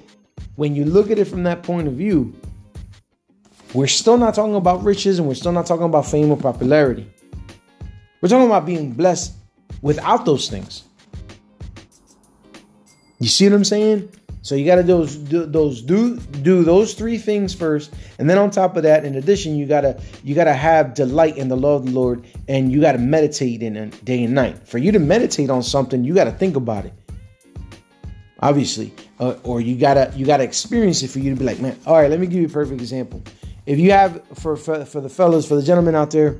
when 0.55 0.73
you 0.73 0.85
look 0.85 1.11
at 1.11 1.19
it 1.19 1.25
from 1.25 1.43
that 1.43 1.63
point 1.63 1.87
of 1.87 1.95
view, 1.95 2.33
we're 3.73 3.87
still 3.87 4.17
not 4.17 4.35
talking 4.35 4.55
about 4.55 4.83
riches 4.83 5.19
and 5.19 5.27
we're 5.27 5.35
still 5.35 5.51
not 5.51 5.65
talking 5.65 5.85
about 5.85 6.05
fame 6.05 6.31
or 6.31 6.37
popularity. 6.37 7.11
We're 8.21 8.29
talking 8.29 8.45
about 8.47 8.65
being 8.65 8.93
blessed 8.93 9.33
without 9.81 10.25
those 10.25 10.49
things. 10.49 10.83
You 13.19 13.27
see 13.27 13.49
what 13.49 13.55
I'm 13.55 13.65
saying? 13.65 14.09
So 14.45 14.53
you 14.53 14.63
got 14.63 14.75
to 14.75 14.83
do, 14.83 15.03
those 15.47 15.81
do 15.81 16.17
do 16.17 16.63
those 16.63 16.93
three 16.93 17.17
things 17.17 17.55
first, 17.55 17.91
and 18.19 18.29
then 18.29 18.37
on 18.37 18.51
top 18.51 18.77
of 18.77 18.83
that, 18.83 19.03
in 19.03 19.15
addition, 19.15 19.55
you 19.55 19.65
gotta 19.65 19.99
you 20.23 20.35
gotta 20.35 20.53
have 20.53 20.93
delight 20.93 21.35
in 21.37 21.47
the 21.47 21.57
law 21.57 21.75
of 21.75 21.85
the 21.85 21.91
Lord, 21.91 22.27
and 22.47 22.71
you 22.71 22.79
gotta 22.79 22.99
meditate 22.99 23.63
in 23.63 23.75
it 23.75 24.05
day 24.05 24.23
and 24.23 24.35
night. 24.35 24.67
For 24.67 24.77
you 24.77 24.91
to 24.91 24.99
meditate 24.99 25.49
on 25.49 25.63
something, 25.63 26.03
you 26.03 26.13
gotta 26.13 26.31
think 26.31 26.57
about 26.57 26.85
it. 26.85 26.93
Obviously, 28.39 28.93
uh, 29.19 29.33
or 29.41 29.61
you 29.61 29.75
gotta 29.79 30.13
you 30.15 30.27
gotta 30.27 30.43
experience 30.43 31.01
it 31.01 31.09
for 31.09 31.17
you 31.17 31.31
to 31.31 31.35
be 31.35 31.43
like, 31.43 31.59
man. 31.59 31.79
All 31.87 31.95
right, 31.95 32.11
let 32.11 32.19
me 32.19 32.27
give 32.27 32.39
you 32.39 32.47
a 32.47 32.51
perfect 32.51 32.79
example 32.79 33.23
if 33.65 33.79
you 33.79 33.91
have 33.91 34.21
for 34.35 34.55
for, 34.55 34.85
for 34.85 35.01
the 35.01 35.09
fellas, 35.09 35.47
for 35.47 35.55
the 35.55 35.63
gentlemen 35.63 35.95
out 35.95 36.11
there, 36.11 36.39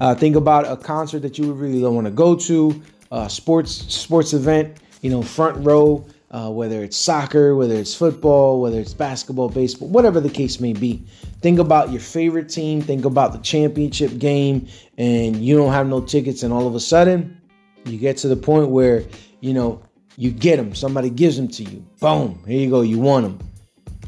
uh, 0.00 0.14
think 0.14 0.36
about 0.36 0.70
a 0.70 0.76
concert 0.76 1.20
that 1.20 1.38
you 1.38 1.52
really 1.52 1.80
don't 1.80 1.94
want 1.94 2.06
to 2.06 2.12
go 2.12 2.36
to, 2.36 2.80
a 3.10 3.28
sports 3.28 3.72
sports 3.92 4.32
event, 4.32 4.76
you 5.02 5.10
know, 5.10 5.22
front 5.22 5.64
row, 5.64 6.06
uh, 6.30 6.50
whether 6.50 6.82
it's 6.84 6.96
soccer, 6.96 7.54
whether 7.54 7.74
it's 7.74 7.94
football, 7.94 8.60
whether 8.60 8.78
it's 8.78 8.92
basketball, 8.92 9.48
baseball, 9.48 9.88
whatever 9.88 10.20
the 10.20 10.28
case 10.28 10.60
may 10.60 10.72
be. 10.72 11.02
Think 11.40 11.58
about 11.58 11.90
your 11.90 12.00
favorite 12.00 12.48
team. 12.48 12.82
Think 12.82 13.04
about 13.04 13.32
the 13.32 13.38
championship 13.38 14.18
game, 14.18 14.68
and 14.98 15.36
you 15.36 15.56
don't 15.56 15.72
have 15.72 15.86
no 15.86 16.00
tickets, 16.00 16.42
and 16.42 16.52
all 16.52 16.66
of 16.66 16.74
a 16.74 16.80
sudden, 16.80 17.40
you 17.84 17.98
get 17.98 18.18
to 18.18 18.28
the 18.28 18.36
point 18.36 18.68
where 18.68 19.04
you 19.40 19.54
know 19.54 19.82
you 20.16 20.30
get 20.30 20.56
them. 20.56 20.74
Somebody 20.74 21.10
gives 21.10 21.36
them 21.36 21.48
to 21.48 21.64
you. 21.64 21.84
Boom, 22.00 22.42
here 22.46 22.60
you 22.60 22.70
go. 22.70 22.82
You 22.82 22.98
want 22.98 23.24
them. 23.24 23.50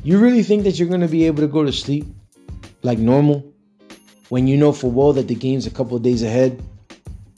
You 0.03 0.19
really 0.19 0.43
think 0.43 0.65
that 0.65 0.79
you're 0.79 0.89
going 0.89 1.03
to 1.03 1.09
be 1.09 1.27
able 1.27 1.43
to 1.43 1.49
go 1.49 1.65
to 1.65 1.73
sleep 1.73 2.05
like 2.83 2.99
normal 2.99 3.47
when 4.29 4.47
you 4.47 4.57
know 4.57 4.73
for 4.73 4.91
well 4.91 5.13
that 5.13 5.29
the 5.29 5.35
game's 5.35 5.67
a 5.67 5.71
couple 5.71 5.99
days 5.99 6.23
ahead? 6.23 6.63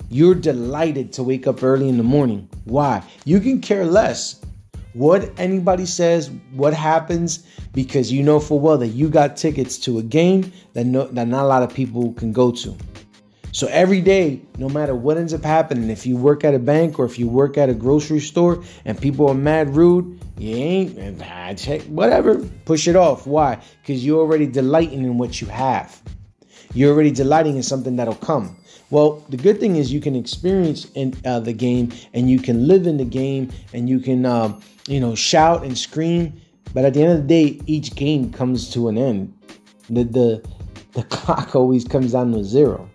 You're 0.08 0.34
delighted 0.34 1.12
to 1.14 1.22
wake 1.22 1.46
up 1.46 1.62
early 1.62 1.88
in 1.88 1.96
the 1.96 2.02
morning. 2.02 2.48
Why? 2.64 3.02
You 3.24 3.40
can 3.40 3.60
care 3.60 3.86
less 3.86 4.40
what 4.94 5.30
anybody 5.38 5.86
says, 5.86 6.30
what 6.52 6.74
happens, 6.74 7.46
because 7.72 8.12
you 8.12 8.22
know 8.22 8.40
for 8.40 8.60
well 8.60 8.78
that 8.78 8.88
you 8.88 9.08
got 9.08 9.36
tickets 9.36 9.78
to 9.78 9.98
a 9.98 10.02
game 10.02 10.52
that, 10.74 10.84
no, 10.84 11.06
that 11.08 11.28
not 11.28 11.44
a 11.44 11.48
lot 11.48 11.62
of 11.62 11.72
people 11.72 12.12
can 12.14 12.32
go 12.32 12.52
to. 12.52 12.76
So 13.54 13.66
every 13.66 14.00
day, 14.00 14.40
no 14.56 14.70
matter 14.70 14.94
what 14.94 15.18
ends 15.18 15.34
up 15.34 15.44
happening, 15.44 15.90
if 15.90 16.06
you 16.06 16.16
work 16.16 16.42
at 16.42 16.54
a 16.54 16.58
bank 16.58 16.98
or 16.98 17.04
if 17.04 17.18
you 17.18 17.28
work 17.28 17.58
at 17.58 17.68
a 17.68 17.74
grocery 17.74 18.20
store 18.20 18.64
and 18.86 18.98
people 18.98 19.28
are 19.28 19.34
mad 19.34 19.76
rude, 19.76 20.18
you 20.38 20.56
ain't 20.56 21.88
whatever. 21.88 22.38
Push 22.64 22.88
it 22.88 22.96
off. 22.96 23.26
Why? 23.26 23.58
Because 23.82 24.04
you're 24.04 24.20
already 24.20 24.46
delighting 24.46 25.04
in 25.04 25.18
what 25.18 25.42
you 25.42 25.48
have. 25.48 26.00
You're 26.72 26.94
already 26.94 27.10
delighting 27.10 27.56
in 27.56 27.62
something 27.62 27.96
that'll 27.96 28.14
come. 28.14 28.56
Well, 28.92 29.24
the 29.30 29.38
good 29.38 29.58
thing 29.58 29.76
is 29.76 29.90
you 29.90 30.02
can 30.02 30.14
experience 30.14 30.84
in 30.94 31.14
uh, 31.24 31.40
the 31.40 31.54
game 31.54 31.94
and 32.12 32.28
you 32.28 32.38
can 32.38 32.68
live 32.68 32.86
in 32.86 32.98
the 32.98 33.06
game 33.06 33.50
and 33.72 33.88
you 33.88 33.98
can, 33.98 34.26
uh, 34.26 34.60
you 34.86 35.00
know, 35.00 35.14
shout 35.14 35.64
and 35.64 35.78
scream. 35.78 36.38
But 36.74 36.84
at 36.84 36.92
the 36.92 37.02
end 37.02 37.12
of 37.12 37.26
the 37.26 37.26
day, 37.26 37.58
each 37.64 37.96
game 37.96 38.30
comes 38.30 38.70
to 38.74 38.88
an 38.88 38.98
end. 38.98 39.32
The 39.88 40.04
the 40.04 40.48
the 40.92 41.02
clock 41.14 41.56
always 41.56 41.86
comes 41.86 42.12
down 42.12 42.32
to 42.32 42.44
zero. 42.44 42.86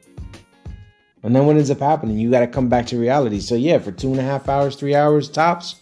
And 1.23 1.35
then 1.35 1.47
what 1.47 1.55
ends 1.55 1.71
up 1.71 1.79
happening? 1.79 2.19
You 2.19 2.29
got 2.29 2.41
to 2.41 2.47
come 2.47 2.69
back 2.69 2.85
to 2.87 2.99
reality. 2.99 3.39
So 3.39 3.55
yeah, 3.55 3.79
for 3.79 3.91
two 3.91 4.11
and 4.11 4.19
a 4.19 4.23
half 4.23 4.47
hours, 4.49 4.75
three 4.75 4.93
hours 4.93 5.27
tops, 5.31 5.81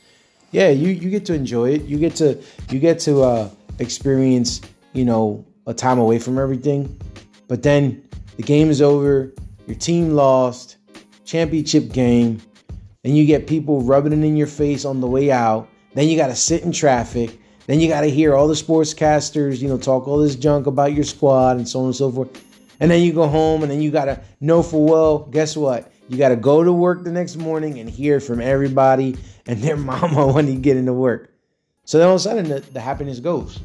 yeah, 0.51 0.69
you 0.69 0.91
you 0.91 1.09
get 1.09 1.25
to 1.25 1.33
enjoy 1.33 1.71
it. 1.71 1.81
You 1.83 1.97
get 1.97 2.15
to 2.15 2.41
you 2.69 2.79
get 2.79 2.99
to 2.99 3.21
uh, 3.21 3.49
experience, 3.79 4.61
you 4.93 5.03
know, 5.03 5.45
a 5.67 5.73
time 5.73 5.99
away 5.99 6.19
from 6.19 6.39
everything. 6.39 6.97
But 7.49 7.63
then 7.63 8.01
the 8.37 8.43
game 8.43 8.69
is 8.69 8.81
over. 8.81 9.33
Your 9.67 9.77
team 9.77 10.11
lost, 10.11 10.77
championship 11.25 11.91
game, 11.91 12.41
and 13.03 13.17
you 13.17 13.25
get 13.25 13.47
people 13.47 13.81
rubbing 13.81 14.13
it 14.13 14.25
in 14.25 14.37
your 14.37 14.47
face 14.47 14.85
on 14.85 15.01
the 15.01 15.07
way 15.07 15.31
out. 15.31 15.67
Then 15.93 16.07
you 16.07 16.17
got 16.17 16.27
to 16.27 16.35
sit 16.35 16.63
in 16.63 16.71
traffic. 16.71 17.39
Then 17.67 17.79
you 17.79 17.87
got 17.87 18.01
to 18.01 18.09
hear 18.09 18.35
all 18.35 18.47
the 18.47 18.53
sportscasters, 18.53 19.59
you 19.59 19.67
know, 19.67 19.77
talk 19.77 20.07
all 20.07 20.19
this 20.19 20.35
junk 20.35 20.67
about 20.67 20.93
your 20.93 21.03
squad 21.03 21.57
and 21.57 21.67
so 21.67 21.79
on 21.79 21.85
and 21.85 21.95
so 21.95 22.11
forth. 22.11 22.43
And 22.79 22.91
then 22.91 23.01
you 23.01 23.13
go 23.13 23.27
home 23.27 23.63
and 23.63 23.71
then 23.71 23.81
you 23.81 23.89
got 23.89 24.05
to 24.05 24.21
know 24.39 24.61
for 24.61 24.85
well, 24.85 25.19
guess 25.19 25.57
what? 25.57 25.91
You 26.09 26.17
got 26.17 26.29
to 26.29 26.35
go 26.35 26.63
to 26.63 26.71
work 26.71 27.03
the 27.03 27.11
next 27.11 27.37
morning 27.37 27.79
and 27.79 27.89
hear 27.89 28.19
from 28.19 28.39
everybody 28.39 29.17
and 29.47 29.61
their 29.61 29.77
mama 29.91 30.27
when 30.27 30.47
you 30.47 30.59
get 30.59 30.77
into 30.77 30.93
work. 30.93 31.31
So 31.85 31.97
then 31.97 32.07
all 32.07 32.15
of 32.15 32.21
a 32.21 32.23
sudden 32.23 32.49
the, 32.49 32.59
the 32.59 32.81
happiness 32.81 33.19
goes. 33.19 33.59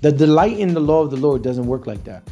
The 0.00 0.12
delight 0.12 0.58
in 0.58 0.74
the 0.74 0.80
law 0.80 1.02
of 1.02 1.10
the 1.10 1.16
Lord 1.16 1.42
doesn't 1.42 1.66
work 1.66 1.86
like 1.86 2.04
that. 2.04 2.28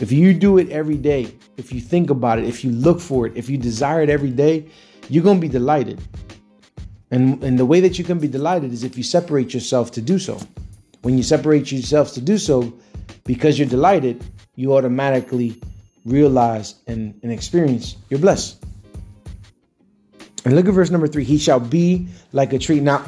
If 0.00 0.10
you 0.10 0.34
do 0.34 0.58
it 0.58 0.70
every 0.70 0.96
day, 0.96 1.34
if 1.56 1.72
you 1.72 1.80
think 1.80 2.10
about 2.10 2.38
it, 2.38 2.44
if 2.44 2.64
you 2.64 2.70
look 2.70 3.00
for 3.00 3.26
it, 3.26 3.36
if 3.36 3.48
you 3.48 3.56
desire 3.56 4.02
it 4.02 4.10
every 4.10 4.30
day, 4.30 4.66
you're 5.08 5.22
going 5.22 5.36
to 5.36 5.40
be 5.40 5.48
delighted. 5.48 6.00
And, 7.10 7.42
and 7.44 7.58
the 7.58 7.66
way 7.66 7.80
that 7.80 7.98
you 7.98 8.04
can 8.04 8.18
be 8.18 8.28
delighted 8.28 8.72
is 8.72 8.84
if 8.84 8.96
you 8.96 9.02
separate 9.02 9.52
yourself 9.52 9.92
to 9.92 10.00
do 10.00 10.18
so. 10.18 10.40
When 11.02 11.16
you 11.16 11.22
separate 11.22 11.70
yourself 11.70 12.12
to 12.14 12.20
do 12.20 12.38
so, 12.38 12.72
because 13.24 13.58
you're 13.58 13.68
delighted, 13.68 14.24
you 14.54 14.74
automatically 14.74 15.60
realize 16.04 16.76
and, 16.86 17.18
and 17.22 17.30
experience 17.30 17.96
you're 18.08 18.20
blessed. 18.20 18.64
And 20.44 20.56
look 20.56 20.66
at 20.66 20.74
verse 20.74 20.90
number 20.90 21.06
three. 21.06 21.24
He 21.24 21.38
shall 21.38 21.60
be 21.60 22.08
like 22.32 22.52
a 22.52 22.58
tree. 22.58 22.80
Now, 22.80 23.04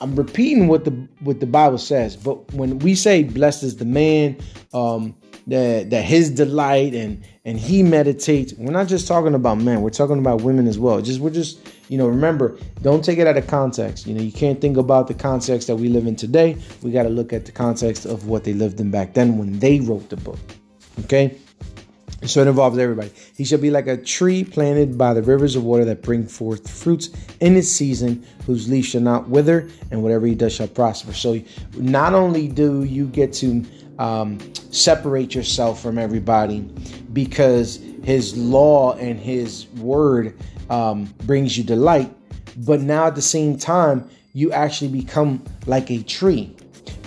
I'm 0.00 0.14
repeating 0.14 0.68
what 0.68 0.84
the 0.84 0.90
what 1.20 1.40
the 1.40 1.46
Bible 1.46 1.78
says, 1.78 2.16
but 2.16 2.52
when 2.52 2.78
we 2.80 2.94
say 2.94 3.24
blessed 3.24 3.62
is 3.62 3.76
the 3.76 3.86
man, 3.86 4.36
um, 4.74 5.16
that 5.50 5.90
that 5.90 6.04
his 6.04 6.30
delight 6.30 6.94
and 6.94 7.22
and 7.44 7.58
he 7.58 7.82
meditates, 7.82 8.54
we're 8.54 8.70
not 8.70 8.86
just 8.86 9.08
talking 9.08 9.34
about 9.34 9.58
men. 9.58 9.82
We're 9.82 9.90
talking 9.90 10.18
about 10.18 10.42
women 10.42 10.68
as 10.68 10.78
well. 10.78 11.02
Just 11.02 11.20
we're 11.20 11.30
just 11.30 11.58
you 11.88 11.98
know 11.98 12.06
remember, 12.06 12.56
don't 12.82 13.04
take 13.04 13.18
it 13.18 13.26
out 13.26 13.36
of 13.36 13.48
context. 13.48 14.06
You 14.06 14.14
know 14.14 14.22
you 14.22 14.32
can't 14.32 14.60
think 14.60 14.76
about 14.76 15.08
the 15.08 15.14
context 15.14 15.66
that 15.66 15.76
we 15.76 15.88
live 15.88 16.06
in 16.06 16.14
today. 16.14 16.56
We 16.82 16.92
got 16.92 17.02
to 17.02 17.08
look 17.08 17.32
at 17.32 17.46
the 17.46 17.52
context 17.52 18.06
of 18.06 18.28
what 18.28 18.44
they 18.44 18.52
lived 18.52 18.80
in 18.80 18.92
back 18.92 19.14
then 19.14 19.38
when 19.38 19.58
they 19.58 19.80
wrote 19.80 20.08
the 20.08 20.16
book. 20.16 20.38
Okay. 21.00 21.36
So 22.26 22.42
it 22.42 22.48
involves 22.48 22.76
everybody. 22.76 23.10
He 23.34 23.44
shall 23.44 23.58
be 23.58 23.70
like 23.70 23.86
a 23.86 23.96
tree 23.96 24.44
planted 24.44 24.98
by 24.98 25.14
the 25.14 25.22
rivers 25.22 25.56
of 25.56 25.64
water 25.64 25.86
that 25.86 26.02
bring 26.02 26.26
forth 26.26 26.68
fruits 26.70 27.08
in 27.40 27.56
its 27.56 27.68
season, 27.68 28.26
whose 28.44 28.68
leaf 28.68 28.84
shall 28.84 29.00
not 29.00 29.30
wither, 29.30 29.70
and 29.90 30.02
whatever 30.02 30.26
he 30.26 30.34
does 30.34 30.52
shall 30.52 30.68
prosper. 30.68 31.14
So 31.14 31.40
not 31.78 32.12
only 32.12 32.46
do 32.46 32.84
you 32.84 33.06
get 33.06 33.32
to 33.34 33.64
um, 34.00 34.38
separate 34.54 35.34
yourself 35.34 35.80
from 35.80 35.98
everybody 35.98 36.60
because 37.12 37.76
his 38.02 38.36
law 38.36 38.94
and 38.94 39.20
his 39.20 39.66
word 39.76 40.34
um, 40.70 41.04
brings 41.24 41.58
you 41.58 41.62
delight, 41.62 42.10
but 42.56 42.80
now 42.80 43.06
at 43.06 43.14
the 43.14 43.22
same 43.22 43.58
time, 43.58 44.08
you 44.32 44.52
actually 44.52 44.88
become 44.88 45.44
like 45.66 45.90
a 45.90 46.02
tree 46.02 46.56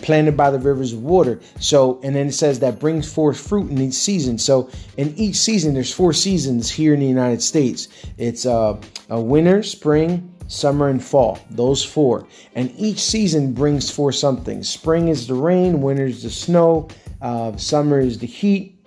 planted 0.03 0.36
by 0.36 0.51
the 0.51 0.60
rivers 0.60 0.93
of 0.93 1.01
water. 1.01 1.39
So, 1.60 1.99
and 2.03 2.15
then 2.15 2.27
it 2.27 2.34
says 2.34 2.60
that 2.60 2.79
brings 2.79 3.12
forth 3.12 3.39
fruit 3.39 3.71
in 3.71 3.79
each 3.79 3.93
season. 3.93 4.38
So, 4.38 4.69
in 4.97 5.15
each 5.15 5.38
season, 5.38 5.73
there's 5.73 5.93
four 5.93 6.13
seasons 6.13 6.69
here 6.69 6.93
in 6.93 6.99
the 6.99 7.06
United 7.08 7.41
States. 7.41 7.88
It's 8.17 8.45
uh, 8.45 8.79
a 9.10 9.19
winter, 9.19 9.63
spring, 9.63 10.33
summer, 10.54 10.89
and 10.89 11.04
fall. 11.04 11.39
Those 11.50 11.84
four. 11.84 12.28
And 12.56 12.74
each 12.78 13.00
season 13.00 13.54
brings 13.54 13.89
forth 13.89 14.16
something. 14.16 14.63
Spring 14.63 15.08
is 15.08 15.28
the 15.28 15.34
rain, 15.34 15.82
winter 15.82 16.06
is 16.06 16.24
the 16.24 16.30
snow, 16.30 16.88
uh, 17.22 17.56
summer 17.58 18.00
is 18.00 18.20
the 18.20 18.28
heat, 18.28 18.78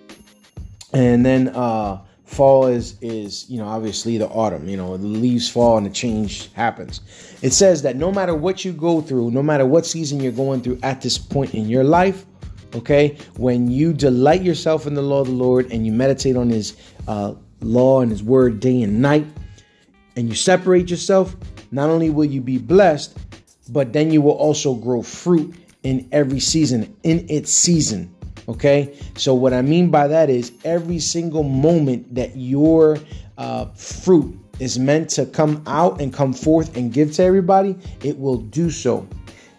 and 0.93 1.25
then 1.25 1.49
uh, 1.49 2.01
fall 2.27 2.67
is 2.67 2.97
is 3.01 3.49
you 3.49 3.57
know 3.57 3.67
obviously 3.67 4.17
the 4.17 4.27
autumn. 4.27 4.67
You 4.69 4.77
know 4.77 4.97
the 4.97 5.07
leaves 5.07 5.49
fall 5.49 5.77
and 5.77 5.85
the 5.85 5.89
change 5.89 6.51
happens. 6.53 7.01
It 7.41 7.51
says 7.53 7.81
that 7.81 7.95
no 7.95 8.11
matter 8.11 8.35
what 8.35 8.63
you 8.63 8.73
go 8.73 9.01
through, 9.01 9.31
no 9.31 9.41
matter 9.41 9.65
what 9.65 9.85
season 9.85 10.19
you're 10.19 10.31
going 10.31 10.61
through 10.61 10.79
at 10.83 11.01
this 11.01 11.17
point 11.17 11.55
in 11.55 11.67
your 11.67 11.83
life, 11.83 12.25
okay, 12.75 13.17
when 13.37 13.69
you 13.69 13.93
delight 13.93 14.41
yourself 14.41 14.87
in 14.87 14.93
the 14.93 15.01
law 15.01 15.21
of 15.21 15.27
the 15.27 15.33
Lord 15.33 15.71
and 15.71 15.85
you 15.85 15.91
meditate 15.91 16.35
on 16.35 16.49
His 16.49 16.77
uh, 17.07 17.33
law 17.61 18.01
and 18.01 18.11
His 18.11 18.23
word 18.23 18.59
day 18.59 18.81
and 18.83 19.01
night, 19.01 19.25
and 20.15 20.27
you 20.27 20.35
separate 20.35 20.89
yourself, 20.89 21.35
not 21.71 21.89
only 21.89 22.09
will 22.09 22.25
you 22.25 22.41
be 22.41 22.57
blessed, 22.57 23.17
but 23.69 23.93
then 23.93 24.11
you 24.11 24.21
will 24.21 24.31
also 24.31 24.73
grow 24.73 25.01
fruit 25.01 25.53
in 25.83 26.07
every 26.11 26.39
season, 26.39 26.95
in 27.03 27.25
its 27.29 27.51
season. 27.51 28.13
Okay. 28.49 28.97
So, 29.15 29.33
what 29.33 29.53
I 29.53 29.61
mean 29.61 29.89
by 29.89 30.07
that 30.07 30.29
is 30.29 30.51
every 30.63 30.99
single 30.99 31.43
moment 31.43 32.15
that 32.15 32.35
your 32.35 32.97
uh, 33.37 33.65
fruit 33.75 34.39
is 34.59 34.79
meant 34.79 35.09
to 35.11 35.25
come 35.25 35.61
out 35.67 36.01
and 36.01 36.13
come 36.13 36.33
forth 36.33 36.75
and 36.77 36.91
give 36.91 37.13
to 37.13 37.23
everybody, 37.23 37.75
it 38.03 38.17
will 38.17 38.37
do 38.37 38.69
so. 38.71 39.07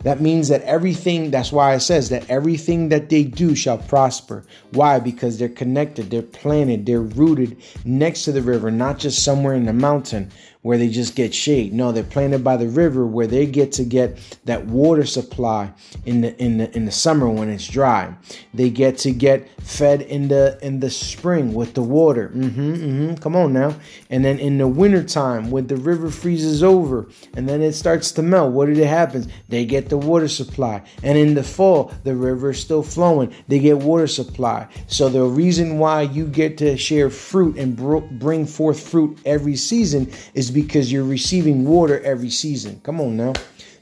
That 0.05 0.21
means 0.21 0.49
that 0.49 0.63
everything, 0.63 1.31
that's 1.31 1.51
why 1.51 1.75
it 1.75 1.81
says 1.81 2.09
that 2.11 2.29
everything 2.31 2.89
that 2.91 3.09
they 3.09 3.25
do 3.25 3.57
shall 3.57 3.79
prosper. 3.79 4.45
Why? 4.73 5.01
Because 5.01 5.39
they're 5.39 5.49
connected, 5.49 6.11
they're 6.11 6.23
planted, 6.23 6.87
they're 6.87 7.03
rooted 7.03 7.57
next 7.85 8.25
to 8.25 8.33
the 8.33 8.43
river, 8.43 8.71
not 8.71 8.99
just 8.99 9.25
somewhere 9.25 9.55
in 9.55 9.67
the 9.67 9.73
mountain 9.73 10.31
where 10.69 10.77
they 10.77 10.91
just 10.91 11.15
get 11.15 11.33
shade. 11.33 11.73
No, 11.73 11.93
they're 11.93 12.03
planted 12.03 12.45
by 12.45 12.59
the 12.59 12.69
river 12.69 13.07
where 13.07 13.27
they 13.27 13.47
get 13.47 13.73
to 13.73 13.85
get 13.85 14.19
that 14.45 14.67
water 14.67 15.07
supply 15.07 15.73
in 16.05 16.21
the 16.21 16.37
in 16.43 16.59
the 16.59 16.77
in 16.77 16.85
the 16.85 16.93
summer 16.93 17.29
when 17.29 17.49
it's 17.49 17.67
dry. 17.67 18.15
They 18.53 18.69
get 18.69 18.99
to 18.99 19.13
get 19.13 19.49
fed 19.63 20.03
in 20.03 20.29
the 20.29 20.59
in 20.61 20.81
the 20.81 20.91
spring 20.91 21.55
with 21.55 21.75
the 21.75 21.83
water. 21.83 22.31
Mm-hmm, 22.35 22.73
mm-hmm. 22.75 23.15
Come 23.15 23.37
on 23.37 23.53
now. 23.53 23.77
And 24.11 24.25
then 24.25 24.39
in 24.39 24.59
the 24.59 24.69
wintertime 24.69 25.51
when 25.51 25.69
the 25.69 25.77
river 25.77 26.11
freezes 26.11 26.63
over 26.63 27.09
and 27.35 27.49
then 27.49 27.63
it 27.63 27.73
starts 27.73 28.13
to 28.13 28.23
melt, 28.23 28.53
what 28.53 28.67
did 28.67 28.79
it 28.79 28.87
happen? 28.89 29.31
They 29.49 29.65
get 29.65 29.89
the 29.89 29.97
water 29.97 30.29
supply. 30.29 30.83
And 31.03 31.17
in 31.17 31.35
the 31.35 31.45
fall, 31.45 31.95
the 32.05 32.15
river 32.15 32.51
is 32.51 32.61
still 32.61 32.83
flowing. 32.83 33.33
They 33.47 33.59
get 33.59 33.79
water 33.79 34.07
supply. 34.07 34.69
So 34.87 35.09
the 35.09 35.23
reason 35.23 35.79
why 35.79 36.03
you 36.03 36.27
get 36.27 36.59
to 36.59 36.77
share 36.77 37.11
fruit 37.11 37.57
and 37.57 37.77
bring 38.19 38.45
forth 38.45 38.81
fruit 38.87 39.19
every 39.25 39.57
season 39.57 40.11
is 40.35 40.49
is 40.49 40.55
because 40.63 40.93
you're 40.93 41.05
receiving 41.05 41.65
water 41.65 42.01
every 42.01 42.31
season. 42.31 42.81
Come 42.83 43.01
on 43.01 43.17
now. 43.17 43.33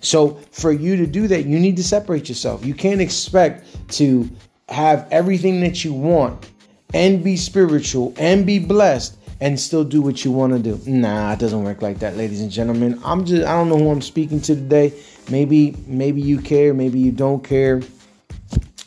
So 0.01 0.39
for 0.53 0.73
you 0.73 0.97
to 0.97 1.07
do 1.07 1.27
that, 1.29 1.47
you 1.47 1.59
need 1.59 1.77
to 1.77 1.85
separate 1.85 2.29
yourself. 2.29 2.65
You 2.65 2.75
can't 2.75 3.01
expect 3.01 3.91
to 3.93 4.29
have 4.69 5.07
everything 5.11 5.61
that 5.61 5.85
you 5.85 5.93
want 5.93 6.51
and 6.95 7.25
be 7.25 7.37
spiritual 7.37 8.15
and 8.19 8.47
be 8.47 8.59
blessed 8.59 9.17
and 9.41 9.59
still 9.59 9.85
do 9.85 10.01
what 10.01 10.25
you 10.25 10.31
want 10.31 10.53
to 10.53 10.59
do. 10.59 10.81
Nah, 10.91 11.33
it 11.33 11.39
doesn't 11.39 11.63
work 11.63 11.83
like 11.83 11.99
that, 11.99 12.17
ladies 12.17 12.41
and 12.41 12.51
gentlemen. 12.51 13.01
I'm 13.05 13.25
just 13.25 13.47
I 13.47 13.53
don't 13.53 13.69
know 13.69 13.79
who 13.79 13.91
I'm 13.91 14.03
speaking 14.03 14.41
to 14.43 14.55
today. 14.55 14.93
Maybe 15.31 15.77
maybe 15.87 16.21
you 16.21 16.41
care, 16.41 16.73
maybe 16.73 16.99
you 16.99 17.13
don't 17.13 17.43
care. 17.43 17.83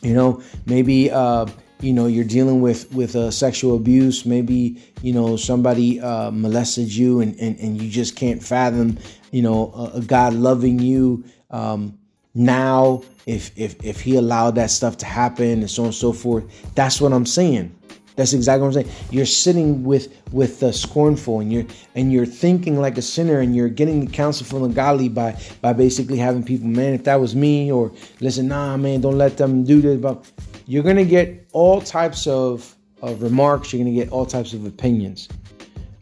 You 0.02 0.13
know, 0.13 0.41
maybe 0.65 1.12
uh 1.12 1.45
you 1.81 1.93
know 1.93 2.07
you're 2.07 2.25
dealing 2.25 2.61
with 2.61 2.91
with 2.93 3.15
uh, 3.15 3.31
sexual 3.31 3.75
abuse 3.75 4.25
maybe 4.25 4.81
you 5.01 5.13
know 5.13 5.35
somebody 5.35 5.99
uh, 5.99 6.29
molested 6.31 6.93
you 6.93 7.21
and, 7.21 7.39
and 7.39 7.57
and 7.59 7.81
you 7.81 7.89
just 7.89 8.15
can't 8.15 8.43
fathom 8.43 8.97
you 9.31 9.41
know 9.41 9.91
a, 9.93 10.01
god 10.01 10.33
loving 10.33 10.79
you 10.79 11.23
um, 11.51 11.97
now 12.35 13.01
if 13.25 13.51
if 13.57 13.83
if 13.83 14.01
he 14.01 14.15
allowed 14.15 14.55
that 14.55 14.69
stuff 14.69 14.97
to 14.97 15.05
happen 15.05 15.59
and 15.59 15.69
so 15.69 15.83
on 15.83 15.87
and 15.87 15.95
so 15.95 16.11
forth 16.11 16.43
that's 16.75 16.99
what 16.99 17.13
i'm 17.13 17.25
saying 17.25 17.73
that's 18.19 18.33
exactly 18.33 18.67
what 18.67 18.75
I'm 18.75 18.83
saying. 18.83 18.95
You're 19.11 19.25
sitting 19.25 19.85
with 19.85 20.13
with 20.33 20.59
the 20.59 20.73
scornful, 20.73 21.39
and 21.39 21.53
you're 21.53 21.63
and 21.95 22.11
you're 22.11 22.25
thinking 22.25 22.77
like 22.77 22.97
a 22.97 23.01
sinner, 23.01 23.39
and 23.39 23.55
you're 23.55 23.69
getting 23.69 24.01
the 24.01 24.11
counsel 24.11 24.45
from 24.45 24.63
the 24.63 24.67
godly 24.67 25.07
by 25.07 25.39
by 25.61 25.71
basically 25.71 26.17
having 26.17 26.43
people, 26.43 26.67
man, 26.67 26.93
if 26.93 27.05
that 27.05 27.21
was 27.21 27.33
me, 27.33 27.71
or 27.71 27.93
listen, 28.19 28.49
nah, 28.49 28.75
man, 28.75 28.99
don't 28.99 29.17
let 29.17 29.37
them 29.37 29.63
do 29.63 29.79
this. 29.79 29.97
But 30.01 30.29
you're 30.69 30.84
gonna 30.84 31.03
get 31.03 31.49
all 31.51 31.82
types 31.82 32.27
of, 32.27 32.75
of 33.01 33.23
remarks. 33.23 33.73
You're 33.73 33.84
gonna 33.84 33.95
get 33.95 34.12
all 34.12 34.23
types 34.23 34.53
of 34.53 34.67
opinions, 34.67 35.27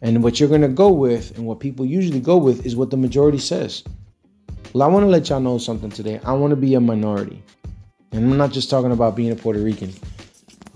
and 0.02 0.22
what 0.22 0.38
you're 0.38 0.48
gonna 0.50 0.68
go 0.68 0.90
with, 0.90 1.34
and 1.38 1.46
what 1.46 1.58
people 1.58 1.86
usually 1.86 2.20
go 2.20 2.36
with, 2.36 2.66
is 2.66 2.76
what 2.76 2.90
the 2.90 2.98
majority 2.98 3.38
says. 3.38 3.82
Well, 4.74 4.82
I 4.82 4.92
want 4.92 5.04
to 5.04 5.08
let 5.08 5.30
y'all 5.30 5.40
know 5.40 5.56
something 5.56 5.88
today. 5.90 6.20
I 6.22 6.34
want 6.34 6.50
to 6.50 6.56
be 6.56 6.74
a 6.74 6.80
minority, 6.80 7.42
and 8.12 8.30
I'm 8.30 8.36
not 8.36 8.52
just 8.52 8.68
talking 8.68 8.92
about 8.92 9.16
being 9.16 9.32
a 9.32 9.36
Puerto 9.36 9.58
Rican, 9.58 9.94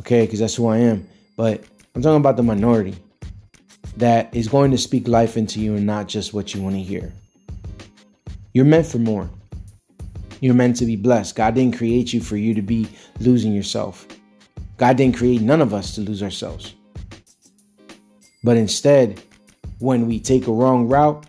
okay? 0.01 0.25
Because 0.25 0.39
that's 0.39 0.55
who 0.55 0.69
I 0.69 0.79
am. 0.79 1.07
But 1.37 1.63
I'm 1.95 2.01
talking 2.01 2.17
about 2.17 2.39
the 2.39 2.43
minority 2.43 2.97
that 3.99 4.35
is 4.35 4.49
going 4.49 4.71
to 4.71 4.79
speak 4.79 5.07
life 5.07 5.37
into 5.37 5.61
you 5.61 5.77
and 5.77 5.85
not 5.85 6.09
just 6.09 6.33
what 6.33 6.55
you 6.55 6.63
want 6.63 6.77
to 6.77 6.83
hear. 6.83 7.13
You're 8.55 8.65
meant 8.65 8.87
for 8.87 8.99
more. 8.99 9.29
You're 10.43 10.55
meant 10.55 10.75
to 10.79 10.87
be 10.87 10.97
blessed. 10.97 11.37
God 11.37 11.55
didn't 11.55 11.79
create 11.79 12.13
you 12.13 12.21
for 12.21 12.37
you 12.37 12.53
to 12.53 12.63
be 12.63 12.89
losing 13.21 13.53
yourself. 13.53 14.09
God 14.77 14.97
didn't 14.97 15.17
create 15.17 15.41
none 15.41 15.61
of 15.61 15.73
us 15.73 15.95
to 15.95 16.01
lose 16.01 16.21
ourselves. 16.21 16.75
But 18.43 18.57
instead, 18.57 19.23
when 19.79 20.09
we 20.09 20.19
take 20.19 20.49
a 20.49 20.53
wrong 20.53 20.89
route, 20.89 21.25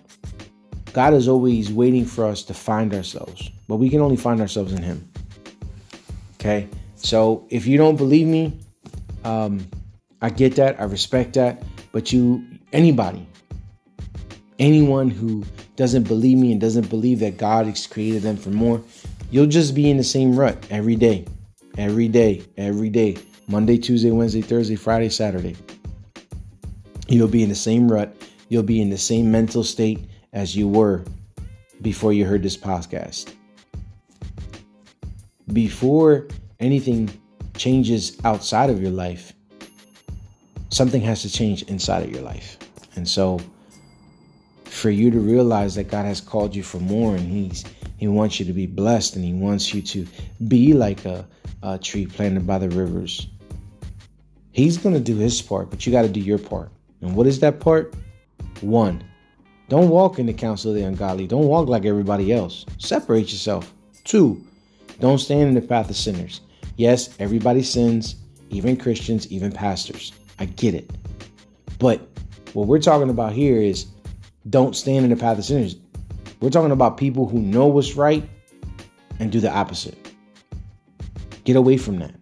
God 0.93 1.13
is 1.13 1.28
always 1.28 1.71
waiting 1.71 2.06
for 2.06 2.26
us 2.26 2.41
to 2.45 2.56
find 2.56 2.91
ourselves. 2.91 3.52
But 3.67 3.76
we 3.76 3.88
can 3.88 4.02
only 4.02 4.15
find 4.17 4.41
ourselves 4.41 4.73
in 4.73 4.82
Him. 4.82 5.08
Okay? 6.39 6.67
So 6.95 7.45
if 7.52 7.67
you 7.67 7.78
don't 7.78 7.97
believe 7.97 8.26
me, 8.26 8.58
um, 9.23 9.67
I 10.23 10.32
get 10.32 10.56
that, 10.56 10.82
I 10.82 10.86
respect 10.86 11.34
that, 11.34 11.62
but 11.91 12.12
you, 12.12 12.43
anybody, 12.71 13.28
anyone 14.58 15.12
who 15.12 15.45
doesn't 15.75 16.07
believe 16.07 16.38
me 16.38 16.51
and 16.51 16.62
doesn't 16.62 16.89
believe 16.89 17.19
that 17.19 17.38
God 17.38 17.65
has 17.65 17.88
created 17.88 18.21
them 18.21 18.38
for 18.38 18.49
more, 18.49 18.81
you'll 19.31 19.47
just 19.47 19.73
be 19.73 19.89
in 19.89 19.97
the 19.97 20.03
same 20.03 20.36
rut 20.36 20.57
every 20.69 20.95
day, 20.95 21.25
every 21.77 22.07
day, 22.07 22.43
every 22.57 22.89
day. 22.89 23.17
Monday, 23.47 23.77
Tuesday, 23.77 24.12
Wednesday, 24.12 24.41
Thursday, 24.41 24.75
Friday, 24.75 25.09
Saturday. 25.09 25.55
You'll 27.07 27.27
be 27.27 27.43
in 27.43 27.49
the 27.49 27.55
same 27.55 27.91
rut. 27.91 28.15
You'll 28.47 28.63
be 28.63 28.81
in 28.81 28.89
the 28.89 28.97
same 28.97 29.31
mental 29.31 29.63
state 29.63 29.99
as 30.31 30.55
you 30.55 30.67
were 30.67 31.03
before 31.81 32.13
you 32.13 32.25
heard 32.25 32.41
this 32.41 32.55
podcast. 32.55 33.33
Before 35.51 36.27
anything 36.59 37.09
changes 37.57 38.17
outside 38.23 38.69
of 38.69 38.81
your 38.81 38.91
life, 38.91 39.33
something 40.69 41.01
has 41.01 41.21
to 41.23 41.29
change 41.29 41.63
inside 41.63 42.03
of 42.03 42.12
your 42.12 42.23
life. 42.23 42.57
And 42.95 43.07
so 43.07 43.39
for 44.84 44.89
you 44.89 45.10
to 45.10 45.22
realize 45.22 45.76
that 45.76 45.86
God 45.86 46.04
has 46.04 46.19
called 46.19 46.54
you 46.54 46.62
for 46.62 46.78
more 46.78 47.15
and 47.15 47.26
he's 47.26 47.63
he 47.96 48.10
wants 48.10 48.38
you 48.38 48.46
to 48.46 48.52
be 48.52 48.67
blessed 48.67 49.15
and 49.15 49.24
he 49.24 49.32
wants 49.32 49.74
you 49.74 49.82
to 49.82 50.06
be 50.50 50.74
like 50.74 51.06
a, 51.06 51.26
a 51.62 51.78
tree 51.78 52.06
planted 52.06 52.46
by 52.46 52.58
the 52.58 52.67
rivers. 52.69 53.28
He's 54.52 54.78
to 54.78 55.00
do 55.00 55.15
his 55.15 55.41
part, 55.41 55.69
but 55.69 55.86
you 55.86 55.93
got 55.93 56.02
to 56.02 56.10
do 56.10 56.19
your 56.19 56.38
part. 56.38 56.69
And 57.00 57.15
what 57.15 57.28
is 57.28 57.39
that 57.39 57.62
part? 57.62 57.96
One, 58.60 59.02
don't 59.69 59.88
walk 59.88 60.19
in 60.19 60.26
the 60.26 60.34
counsel 60.34 60.72
of 60.72 60.76
the 60.76 60.84
ungodly. 60.84 61.28
Don't 61.28 61.48
walk 61.48 61.69
like 61.69 61.86
everybody 61.86 62.34
else. 62.34 62.65
Separate 62.78 63.32
yourself. 63.32 63.74
Two, 64.04 64.46
don't 65.00 65.17
stand 65.19 65.48
in 65.48 65.54
the 65.54 65.62
path 65.62 65.89
of 65.89 65.96
sinners. 65.96 66.41
Yes, 66.76 67.15
everybody 67.19 67.63
sins, 67.63 68.17
even 68.50 68.76
Christians, 68.76 69.32
even 69.32 69.50
pastors. 69.50 70.12
I 70.39 70.43
get 70.43 70.76
it. 70.76 70.91
But 71.80 72.02
what 72.52 72.67
we're 72.67 72.82
talking 72.82 73.10
about 73.10 73.32
here 73.32 73.62
is 73.62 73.92
don't 74.49 74.75
stand 74.75 75.06
in 75.06 75.10
the 75.10 75.15
path 75.15 75.38
of 75.38 75.45
sinners. 75.45 75.75
We're 76.39 76.49
talking 76.49 76.71
about 76.71 76.97
people 76.97 77.27
who 77.27 77.39
know 77.39 77.67
what's 77.67 77.95
right 77.95 78.27
and 79.19 79.32
do 79.32 79.39
the 79.39 79.51
opposite. 79.51 79.97
Get 81.43 81.56
away 81.56 81.77
from 81.77 81.99
that. 81.99 82.15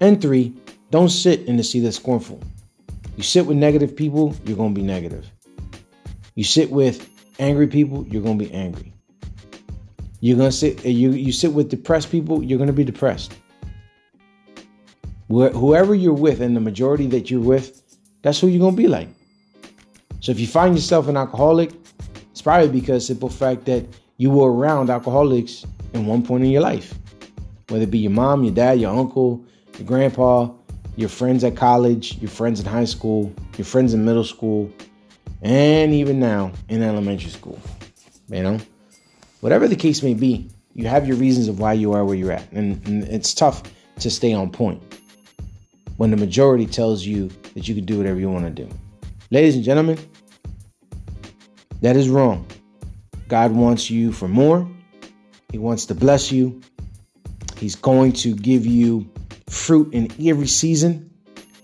And 0.00 0.20
three, 0.20 0.54
don't 0.90 1.08
sit 1.08 1.40
in 1.42 1.56
the 1.56 1.64
seat 1.64 1.84
of 1.84 1.94
scornful. 1.94 2.40
You 3.16 3.22
sit 3.22 3.46
with 3.46 3.56
negative 3.56 3.96
people, 3.96 4.36
you're 4.44 4.56
going 4.56 4.74
to 4.74 4.80
be 4.80 4.86
negative. 4.86 5.30
You 6.34 6.44
sit 6.44 6.70
with 6.70 7.08
angry 7.38 7.66
people, 7.66 8.06
you're 8.08 8.22
going 8.22 8.38
to 8.38 8.44
be 8.44 8.52
angry. 8.52 8.92
You're 10.20 10.36
going 10.36 10.50
to 10.50 10.56
sit 10.56 10.84
you 10.84 11.10
you 11.10 11.32
sit 11.32 11.52
with 11.52 11.68
depressed 11.68 12.10
people, 12.10 12.42
you're 12.42 12.58
going 12.58 12.68
to 12.68 12.72
be 12.72 12.84
depressed 12.84 13.32
whoever 15.28 15.94
you're 15.94 16.12
with 16.12 16.40
and 16.40 16.56
the 16.56 16.60
majority 16.60 17.06
that 17.08 17.30
you're 17.30 17.40
with, 17.40 17.82
that's 18.22 18.40
who 18.40 18.48
you're 18.48 18.60
going 18.60 18.76
to 18.76 18.82
be 18.82 18.88
like. 18.88 19.08
So 20.20 20.32
if 20.32 20.40
you 20.40 20.46
find 20.46 20.74
yourself 20.74 21.08
an 21.08 21.16
alcoholic, 21.16 21.72
it's 22.30 22.42
probably 22.42 22.68
because 22.68 23.06
simple 23.06 23.28
fact 23.28 23.64
that 23.66 23.86
you 24.16 24.30
were 24.30 24.52
around 24.52 24.90
alcoholics 24.90 25.64
in 25.92 26.06
one 26.06 26.22
point 26.22 26.44
in 26.44 26.50
your 26.50 26.62
life. 26.62 26.94
Whether 27.68 27.84
it 27.84 27.90
be 27.90 27.98
your 27.98 28.12
mom, 28.12 28.44
your 28.44 28.54
dad, 28.54 28.80
your 28.80 28.94
uncle, 28.94 29.44
your 29.78 29.86
grandpa, 29.86 30.50
your 30.96 31.08
friends 31.08 31.44
at 31.44 31.56
college, 31.56 32.18
your 32.18 32.30
friends 32.30 32.60
in 32.60 32.66
high 32.66 32.84
school, 32.84 33.32
your 33.56 33.64
friends 33.64 33.92
in 33.94 34.04
middle 34.04 34.24
school, 34.24 34.72
and 35.42 35.92
even 35.92 36.18
now 36.18 36.52
in 36.68 36.82
elementary 36.82 37.30
school. 37.30 37.60
You 38.28 38.42
know, 38.42 38.58
whatever 39.40 39.68
the 39.68 39.76
case 39.76 40.02
may 40.02 40.14
be, 40.14 40.50
you 40.74 40.86
have 40.88 41.06
your 41.06 41.16
reasons 41.16 41.48
of 41.48 41.60
why 41.60 41.74
you 41.74 41.92
are 41.92 42.04
where 42.04 42.16
you're 42.16 42.32
at, 42.32 42.50
and, 42.52 42.84
and 42.86 43.04
it's 43.04 43.34
tough 43.34 43.62
to 44.00 44.10
stay 44.10 44.32
on 44.32 44.50
point 44.50 44.82
when 45.96 46.10
the 46.10 46.16
majority 46.16 46.66
tells 46.66 47.04
you 47.04 47.28
that 47.54 47.68
you 47.68 47.74
can 47.74 47.84
do 47.84 47.98
whatever 47.98 48.20
you 48.20 48.30
want 48.30 48.44
to 48.44 48.64
do. 48.64 48.68
Ladies 49.32 49.56
and 49.56 49.64
gentlemen, 49.64 49.98
that 51.80 51.96
is 51.96 52.08
wrong. 52.08 52.46
God 53.26 53.50
wants 53.50 53.90
you 53.90 54.12
for 54.12 54.28
more. 54.28 54.68
He 55.50 55.58
wants 55.58 55.86
to 55.86 55.96
bless 55.96 56.30
you. 56.30 56.60
He's 57.56 57.74
going 57.74 58.12
to 58.12 58.36
give 58.36 58.66
you 58.66 59.10
fruit 59.48 59.92
in 59.92 60.12
every 60.24 60.46
season, 60.46 61.10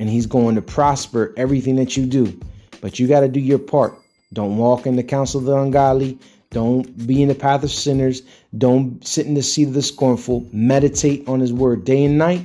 and 0.01 0.09
He's 0.09 0.27
going 0.27 0.57
to 0.57 0.63
prosper 0.63 1.33
everything 1.37 1.77
that 1.77 1.97
you 1.97 2.07
do. 2.07 2.41
But 2.81 2.99
you 2.99 3.07
got 3.07 3.21
to 3.21 3.29
do 3.29 3.39
your 3.39 3.61
part. 3.61 3.97
Don't 4.33 4.57
walk 4.57 4.87
in 4.87 4.97
the 4.97 5.05
counsel 5.05 5.39
of 5.39 5.47
the 5.47 5.57
ungodly. 5.57 6.19
Don't 6.51 7.07
be 7.07 7.23
in 7.23 7.29
the 7.29 7.35
path 7.35 7.63
of 7.63 7.71
sinners. 7.71 8.23
Don't 8.59 9.07
sit 9.07 9.27
in 9.27 9.35
the 9.35 9.43
seat 9.43 9.69
of 9.69 9.75
the 9.75 9.83
scornful. 9.83 10.49
Meditate 10.53 11.29
on 11.29 11.39
His 11.39 11.53
word 11.53 11.85
day 11.85 12.05
and 12.05 12.19
night, 12.19 12.45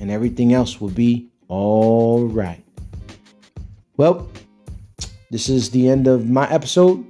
and 0.00 0.10
everything 0.10 0.54
else 0.54 0.80
will 0.80 0.88
be 0.88 1.28
all 1.48 2.24
right. 2.24 2.62
Well, 3.98 4.30
this 5.30 5.48
is 5.48 5.70
the 5.70 5.88
end 5.88 6.06
of 6.06 6.28
my 6.28 6.48
episode. 6.50 7.04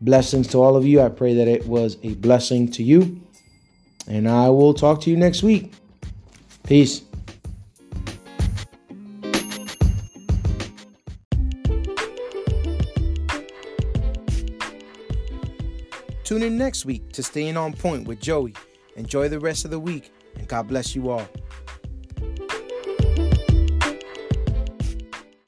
Blessings 0.00 0.48
to 0.48 0.58
all 0.58 0.76
of 0.76 0.86
you. 0.86 1.00
I 1.00 1.08
pray 1.08 1.34
that 1.34 1.46
it 1.46 1.66
was 1.66 1.98
a 2.02 2.14
blessing 2.14 2.70
to 2.72 2.82
you. 2.82 3.20
And 4.08 4.28
I 4.28 4.48
will 4.48 4.72
talk 4.72 5.00
to 5.02 5.10
you 5.10 5.16
next 5.16 5.42
week. 5.42 5.72
Peace. 6.64 7.02
Tune 16.24 16.44
in 16.44 16.56
next 16.56 16.84
week 16.84 17.12
to 17.12 17.22
Staying 17.22 17.56
On 17.56 17.72
Point 17.72 18.06
with 18.06 18.20
Joey. 18.20 18.54
Enjoy 18.96 19.28
the 19.28 19.40
rest 19.40 19.64
of 19.64 19.72
the 19.72 19.80
week, 19.80 20.12
and 20.36 20.46
God 20.46 20.68
bless 20.68 20.94
you 20.94 21.10
all. 21.10 21.26